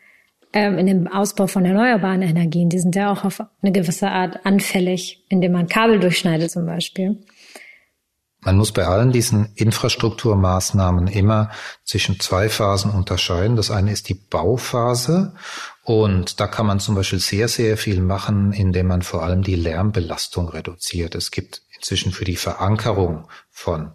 ähm, 0.52 0.76
in 0.76 0.86
dem 0.86 1.06
Ausbau 1.06 1.46
von 1.46 1.64
erneuerbaren 1.64 2.22
Energien? 2.22 2.68
Die 2.68 2.78
sind 2.78 2.96
ja 2.96 3.12
auch 3.12 3.24
auf 3.24 3.40
eine 3.62 3.72
gewisse 3.72 4.10
Art 4.10 4.44
anfällig, 4.44 5.24
indem 5.28 5.52
man 5.52 5.68
Kabel 5.68 6.00
durchschneidet 6.00 6.50
zum 6.50 6.66
Beispiel. 6.66 7.24
Man 8.44 8.56
muss 8.56 8.72
bei 8.72 8.84
allen 8.86 9.12
diesen 9.12 9.52
Infrastrukturmaßnahmen 9.54 11.06
immer 11.06 11.50
zwischen 11.84 12.18
zwei 12.18 12.48
Phasen 12.48 12.90
unterscheiden. 12.90 13.54
Das 13.54 13.70
eine 13.70 13.92
ist 13.92 14.08
die 14.08 14.14
Bauphase 14.14 15.34
und 15.84 16.40
da 16.40 16.48
kann 16.48 16.66
man 16.66 16.80
zum 16.80 16.96
Beispiel 16.96 17.20
sehr, 17.20 17.46
sehr 17.46 17.76
viel 17.76 18.00
machen, 18.00 18.52
indem 18.52 18.88
man 18.88 19.02
vor 19.02 19.22
allem 19.22 19.42
die 19.42 19.54
Lärmbelastung 19.54 20.48
reduziert. 20.48 21.14
Es 21.14 21.30
gibt 21.30 21.62
inzwischen 21.76 22.10
für 22.10 22.24
die 22.24 22.36
Verankerung 22.36 23.28
von 23.48 23.92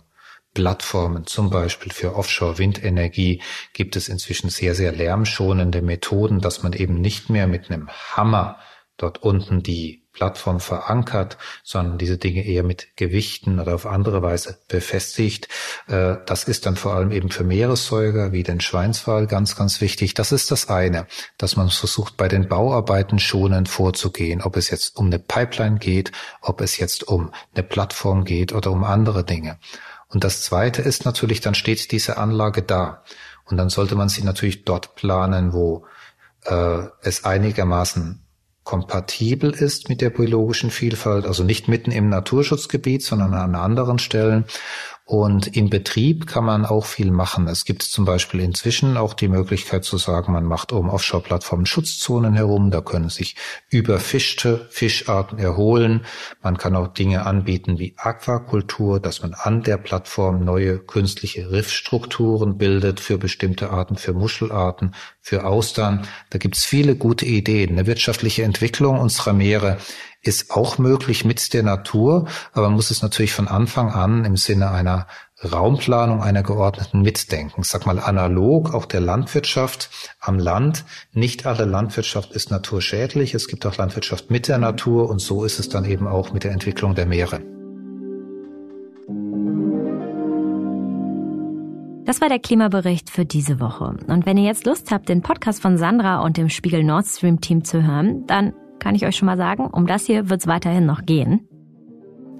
Plattformen, 0.53 1.27
zum 1.27 1.49
Beispiel 1.49 1.91
für 1.91 2.15
Offshore-Windenergie, 2.15 3.41
gibt 3.73 3.97
es 3.97 4.07
inzwischen 4.07 4.49
sehr, 4.49 4.75
sehr 4.75 4.93
lärmschonende 4.93 5.81
Methoden, 5.81 6.39
dass 6.39 6.63
man 6.63 6.71
eben 6.71 7.01
nicht 7.01 7.29
mehr 7.29 7.47
mit 7.47 7.69
einem 7.69 7.89
Hammer 7.89 8.57
dort 8.95 9.21
unten 9.21 9.61
die 9.61 10.06
Plattform 10.17 10.59
verankert, 10.59 11.37
sondern 11.63 11.99
diese 11.99 12.17
Dinge 12.17 12.43
eher 12.43 12.63
mit 12.63 12.87
Gewichten 12.95 13.59
oder 13.59 13.75
auf 13.75 13.85
andere 13.85 14.23
Weise 14.23 14.57
befestigt. 14.67 15.47
Äh, 15.87 16.15
das 16.25 16.45
ist 16.45 16.65
dann 16.65 16.75
vor 16.75 16.95
allem 16.95 17.11
eben 17.11 17.29
für 17.29 17.43
Meeressäuger 17.43 18.31
wie 18.31 18.41
den 18.41 18.59
Schweinswal 18.59 19.27
ganz, 19.27 19.55
ganz 19.55 19.79
wichtig. 19.79 20.15
Das 20.15 20.31
ist 20.31 20.49
das 20.49 20.69
eine, 20.69 21.05
dass 21.37 21.55
man 21.55 21.69
versucht, 21.69 22.17
bei 22.17 22.27
den 22.27 22.47
Bauarbeiten 22.47 23.19
schonend 23.19 23.69
vorzugehen, 23.69 24.41
ob 24.41 24.57
es 24.57 24.71
jetzt 24.71 24.97
um 24.97 25.05
eine 25.05 25.19
Pipeline 25.19 25.77
geht, 25.77 26.11
ob 26.41 26.61
es 26.61 26.79
jetzt 26.79 27.07
um 27.07 27.31
eine 27.53 27.63
Plattform 27.63 28.25
geht 28.25 28.53
oder 28.53 28.71
um 28.71 28.83
andere 28.83 29.23
Dinge. 29.23 29.59
Und 30.07 30.23
das 30.23 30.41
Zweite 30.41 30.81
ist 30.81 31.05
natürlich, 31.05 31.41
dann 31.41 31.53
steht 31.53 31.91
diese 31.91 32.17
Anlage 32.17 32.63
da. 32.63 33.03
Und 33.45 33.57
dann 33.57 33.69
sollte 33.69 33.93
man 33.93 34.09
sie 34.09 34.23
natürlich 34.23 34.65
dort 34.65 34.95
planen, 34.95 35.53
wo 35.53 35.85
äh, 36.45 36.87
es 37.03 37.23
einigermaßen 37.23 38.23
kompatibel 38.67 39.51
ist 39.51 39.87
mit 39.87 40.01
der 40.01 40.09
biologischen 40.09 40.71
Vielfalt, 40.71 41.25
also 41.25 41.45
nicht 41.45 41.69
mitten 41.69 41.89
im 41.89 42.09
Naturschutzgebiet, 42.09 43.01
sondern 43.01 43.33
an 43.33 43.55
anderen 43.55 43.97
Stellen 43.97 44.43
und 45.07 45.55
im 45.55 45.69
Betrieb 45.69 46.27
kann 46.27 46.43
man 46.43 46.65
auch 46.65 46.83
viel 46.83 47.11
machen. 47.11 47.47
Es 47.47 47.63
gibt 47.63 47.81
zum 47.81 48.03
Beispiel 48.03 48.41
inzwischen 48.41 48.97
auch 48.97 49.13
die 49.13 49.29
Möglichkeit 49.29 49.85
zu 49.85 49.97
sagen, 49.97 50.33
man 50.33 50.43
macht 50.43 50.73
um 50.73 50.89
Offshore-Plattformen 50.89 51.65
Schutzzonen 51.65 52.33
herum. 52.33 52.71
Da 52.71 52.81
können 52.81 53.07
sich 53.07 53.37
überfischte 53.69 54.67
Fischarten 54.69 55.39
erholen. 55.39 56.05
Man 56.43 56.57
kann 56.57 56.75
auch 56.75 56.89
Dinge 56.89 57.25
anbieten 57.25 57.79
wie 57.79 57.93
Aquakultur, 57.95 58.99
dass 58.99 59.21
man 59.21 59.33
an 59.33 59.63
der 59.63 59.77
Plattform 59.77 60.43
neue 60.43 60.77
künstliche 60.77 61.51
Riffstrukturen 61.51 62.57
bildet 62.57 62.99
für 62.99 63.17
bestimmte 63.17 63.69
Arten, 63.69 63.95
für 63.95 64.11
Muschelarten, 64.11 64.93
für 65.21 65.45
Austern. 65.45 66.05
Da 66.31 66.37
gibt's 66.37 66.65
viele 66.65 66.97
gute 66.97 67.25
Ideen. 67.25 67.69
Eine 67.69 67.87
wirtschaftliche 67.87 68.43
Entwicklung 68.43 68.99
unserer 68.99 69.31
Meere 69.31 69.77
ist 70.27 70.51
auch 70.51 70.77
möglich 70.77 71.25
mit 71.25 71.53
der 71.53 71.63
Natur, 71.63 72.27
aber 72.51 72.67
man 72.67 72.73
muss 72.75 72.91
es 72.91 73.01
natürlich 73.01 73.33
von 73.33 73.47
Anfang 73.47 73.91
an 73.91 74.25
im 74.25 74.35
Sinne 74.35 74.69
einer 74.71 75.07
Raumplanung 75.43 76.21
einer 76.21 76.43
geordneten 76.43 77.01
mitdenken. 77.01 77.61
Ich 77.61 77.67
sag 77.67 77.85
mal 77.85 77.99
analog 77.99 78.73
auch 78.73 78.85
der 78.85 79.01
Landwirtschaft 79.01 79.89
am 80.19 80.39
Land. 80.39 80.83
Nicht 81.13 81.45
alle 81.45 81.65
Landwirtschaft 81.65 82.33
ist 82.33 82.51
naturschädlich. 82.51 83.33
Es 83.35 83.47
gibt 83.47 83.65
auch 83.65 83.77
Landwirtschaft 83.77 84.31
mit 84.31 84.47
der 84.47 84.57
Natur 84.57 85.09
und 85.09 85.19
so 85.19 85.43
ist 85.45 85.59
es 85.59 85.69
dann 85.69 85.85
eben 85.85 86.07
auch 86.07 86.33
mit 86.33 86.43
der 86.43 86.51
Entwicklung 86.51 86.95
der 86.95 87.05
Meere. 87.05 87.39
Das 92.05 92.21
war 92.21 92.29
der 92.29 92.39
Klimabericht 92.39 93.09
für 93.09 93.25
diese 93.25 93.59
Woche. 93.59 93.95
Und 94.07 94.25
wenn 94.25 94.37
ihr 94.37 94.45
jetzt 94.45 94.65
Lust 94.65 94.91
habt, 94.91 95.09
den 95.09 95.21
Podcast 95.21 95.61
von 95.61 95.77
Sandra 95.77 96.21
und 96.21 96.37
dem 96.37 96.49
Spiegel 96.49 96.83
Nord 96.83 97.05
Stream 97.05 97.41
Team 97.41 97.63
zu 97.63 97.83
hören, 97.85 98.25
dann 98.27 98.53
kann 98.79 98.95
ich 98.95 99.05
euch 99.05 99.15
schon 99.15 99.25
mal 99.25 99.37
sagen. 99.37 99.67
Um 99.67 99.87
das 99.87 100.05
hier 100.05 100.29
wird 100.29 100.41
es 100.41 100.47
weiterhin 100.47 100.85
noch 100.85 101.05
gehen. 101.05 101.47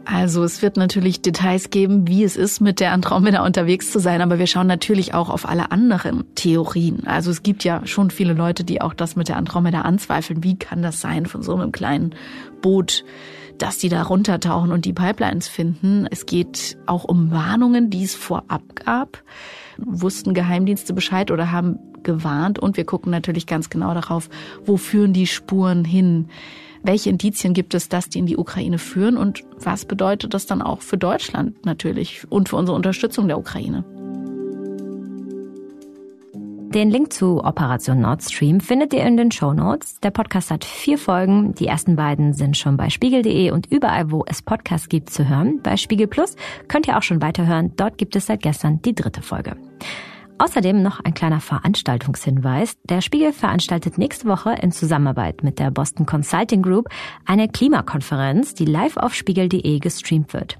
Also 0.10 0.46
es 0.46 0.62
wird 0.62 0.78
natürlich 0.78 1.22
Details 1.22 1.70
geben, 1.70 2.08
wie 2.08 2.24
es 2.24 2.38
ist, 2.38 2.62
mit 2.62 2.80
der 2.80 2.94
Andromeda 2.94 3.46
unterwegs 3.46 3.92
zu 3.92 4.00
sein, 4.00 4.22
aber 4.22 4.40
wir 4.40 4.48
schauen 4.48 4.68
natürlich 4.68 5.14
auch 5.14 5.30
auf 5.30 5.46
alle 5.46 5.70
anderen 5.72 6.24
Theorien. 6.34 7.06
Also 7.06 7.30
es 7.30 7.44
gibt 7.44 7.66
ja 7.66 7.86
schon 7.86 8.10
viele 8.10 8.32
Leute, 8.32 8.64
die 8.64 8.80
auch 8.80 8.94
das 8.94 9.18
mit 9.18 9.28
der 9.28 9.36
Andromeda 9.36 9.82
anzweifeln. 9.82 10.46
Wie 10.46 10.58
kann 10.58 10.82
das 10.82 11.02
sein 11.02 11.26
von 11.26 11.44
so 11.44 11.56
einem 11.56 11.74
kleinen 11.74 12.16
Boot, 12.62 13.04
dass 13.58 13.78
die 13.78 13.90
da 13.90 14.04
runtertauchen 14.04 14.72
und 14.72 14.86
die 14.86 14.94
Pipelines 14.94 15.48
finden? 15.48 16.08
Es 16.10 16.26
geht 16.26 16.78
auch 16.86 17.04
um 17.04 17.32
Warnungen, 17.32 17.90
die 17.90 18.04
es 18.04 18.16
vorab 18.16 18.76
gab. 18.76 19.24
Wussten 19.78 20.34
Geheimdienste 20.34 20.94
Bescheid 20.94 21.32
oder 21.32 21.52
haben 21.52 21.80
gewarnt 22.04 22.60
und 22.60 22.78
wir 22.78 22.86
gucken 22.86 23.12
natürlich 23.12 23.46
ganz 23.46 23.70
genau 23.70 23.94
darauf, 23.94 24.30
wo 24.66 24.78
führen 24.78 25.14
die 25.14 25.28
Spuren 25.28 25.86
hin? 25.86 26.30
Welche 26.84 27.10
Indizien 27.10 27.54
gibt 27.54 27.74
es, 27.74 27.90
dass 27.90 28.10
die 28.10 28.20
in 28.20 28.28
die 28.28 28.38
Ukraine 28.38 28.78
führen 28.78 29.18
und 29.18 29.44
was 29.60 29.86
bedeutet 29.86 30.34
das 30.34 30.46
dann 30.46 30.62
auch 30.62 30.82
für 30.82 30.98
Deutschland 30.98 31.66
natürlich 31.66 32.26
und 32.30 32.50
für 32.50 32.56
unsere 32.56 32.76
Unterstützung 32.76 33.28
der 33.28 33.38
Ukraine? 33.38 33.84
Den 36.74 36.90
Link 36.90 37.14
zu 37.14 37.44
Operation 37.44 38.02
Nord 38.02 38.22
Stream 38.22 38.60
findet 38.60 38.94
ihr 38.94 39.04
in 39.04 39.16
den 39.16 39.32
Show 39.32 39.54
Notes. 39.54 40.02
Der 40.02 40.12
Podcast 40.12 40.52
hat 40.52 40.66
vier 40.66 40.98
Folgen. 40.98 41.56
Die 41.56 41.66
ersten 41.66 41.96
beiden 41.96 42.34
sind 42.34 42.58
schon 42.58 42.76
bei 42.76 42.90
spiegel.de 42.90 43.52
und 43.52 43.72
überall, 43.72 44.12
wo 44.12 44.26
es 44.28 44.42
Podcasts 44.42 44.90
gibt, 44.90 45.10
zu 45.10 45.30
hören. 45.30 45.62
Bei 45.64 45.78
Spiegel 45.78 46.08
Plus 46.08 46.36
könnt 46.68 46.88
ihr 46.88 46.98
auch 46.98 47.04
schon 47.04 47.22
weiterhören. 47.22 47.72
Dort 47.78 47.98
gibt 47.98 48.18
es 48.18 48.26
seit 48.26 48.42
gestern 48.42 48.82
die 48.82 48.94
dritte 48.94 49.22
Folge. 49.22 49.56
Außerdem 50.40 50.84
noch 50.84 51.00
ein 51.00 51.14
kleiner 51.14 51.40
Veranstaltungshinweis. 51.40 52.78
Der 52.84 53.02
Spiegel 53.02 53.32
veranstaltet 53.32 53.98
nächste 53.98 54.28
Woche 54.28 54.54
in 54.62 54.72
Zusammenarbeit 54.72 55.44
mit 55.44 55.60
der 55.60 55.72
Boston 55.72 56.06
Consulting 56.06 56.62
Group 56.62 56.90
eine 57.26 57.48
Klimakonferenz, 57.48 58.54
die 58.54 58.66
live 58.66 58.98
auf 58.98 59.16
spiegel.de 59.16 59.80
gestreamt 59.80 60.34
wird. 60.34 60.60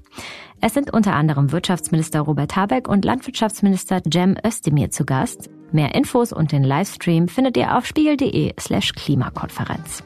Es 0.60 0.74
sind 0.74 0.92
unter 0.92 1.14
anderem 1.14 1.52
Wirtschaftsminister 1.52 2.20
Robert 2.20 2.56
Habeck 2.56 2.88
und 2.88 3.04
Landwirtschaftsminister 3.04 4.00
Cem 4.10 4.36
Özdemir 4.44 4.90
zu 4.90 5.04
Gast. 5.04 5.50
Mehr 5.72 5.94
Infos 5.94 6.32
und 6.32 6.52
den 6.52 6.64
Livestream 6.64 7.28
findet 7.28 7.56
ihr 7.56 7.76
auf 7.76 7.86
spiegel.de 7.86 8.54
slash 8.58 8.92
Klimakonferenz. 8.92 10.02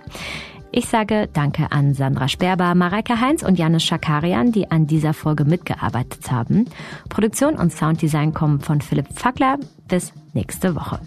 Ich 0.75 0.87
sage 0.87 1.29
Danke 1.33 1.71
an 1.71 1.93
Sandra 1.93 2.29
Sperber, 2.29 2.75
Mareike 2.75 3.21
Heinz 3.21 3.43
und 3.43 3.59
Janis 3.59 3.85
Schakarian, 3.85 4.53
die 4.53 4.71
an 4.71 4.87
dieser 4.87 5.13
Folge 5.13 5.45
mitgearbeitet 5.45 6.33
haben. 6.33 6.65
Produktion 7.11 7.57
und 7.57 7.73
Sounddesign 7.73 8.33
kommen 8.33 8.61
von 8.61 8.81
Philipp 8.81 9.09
Fackler. 9.15 9.59
Bis 9.87 10.15
nächste 10.33 10.75
Woche. 10.75 10.99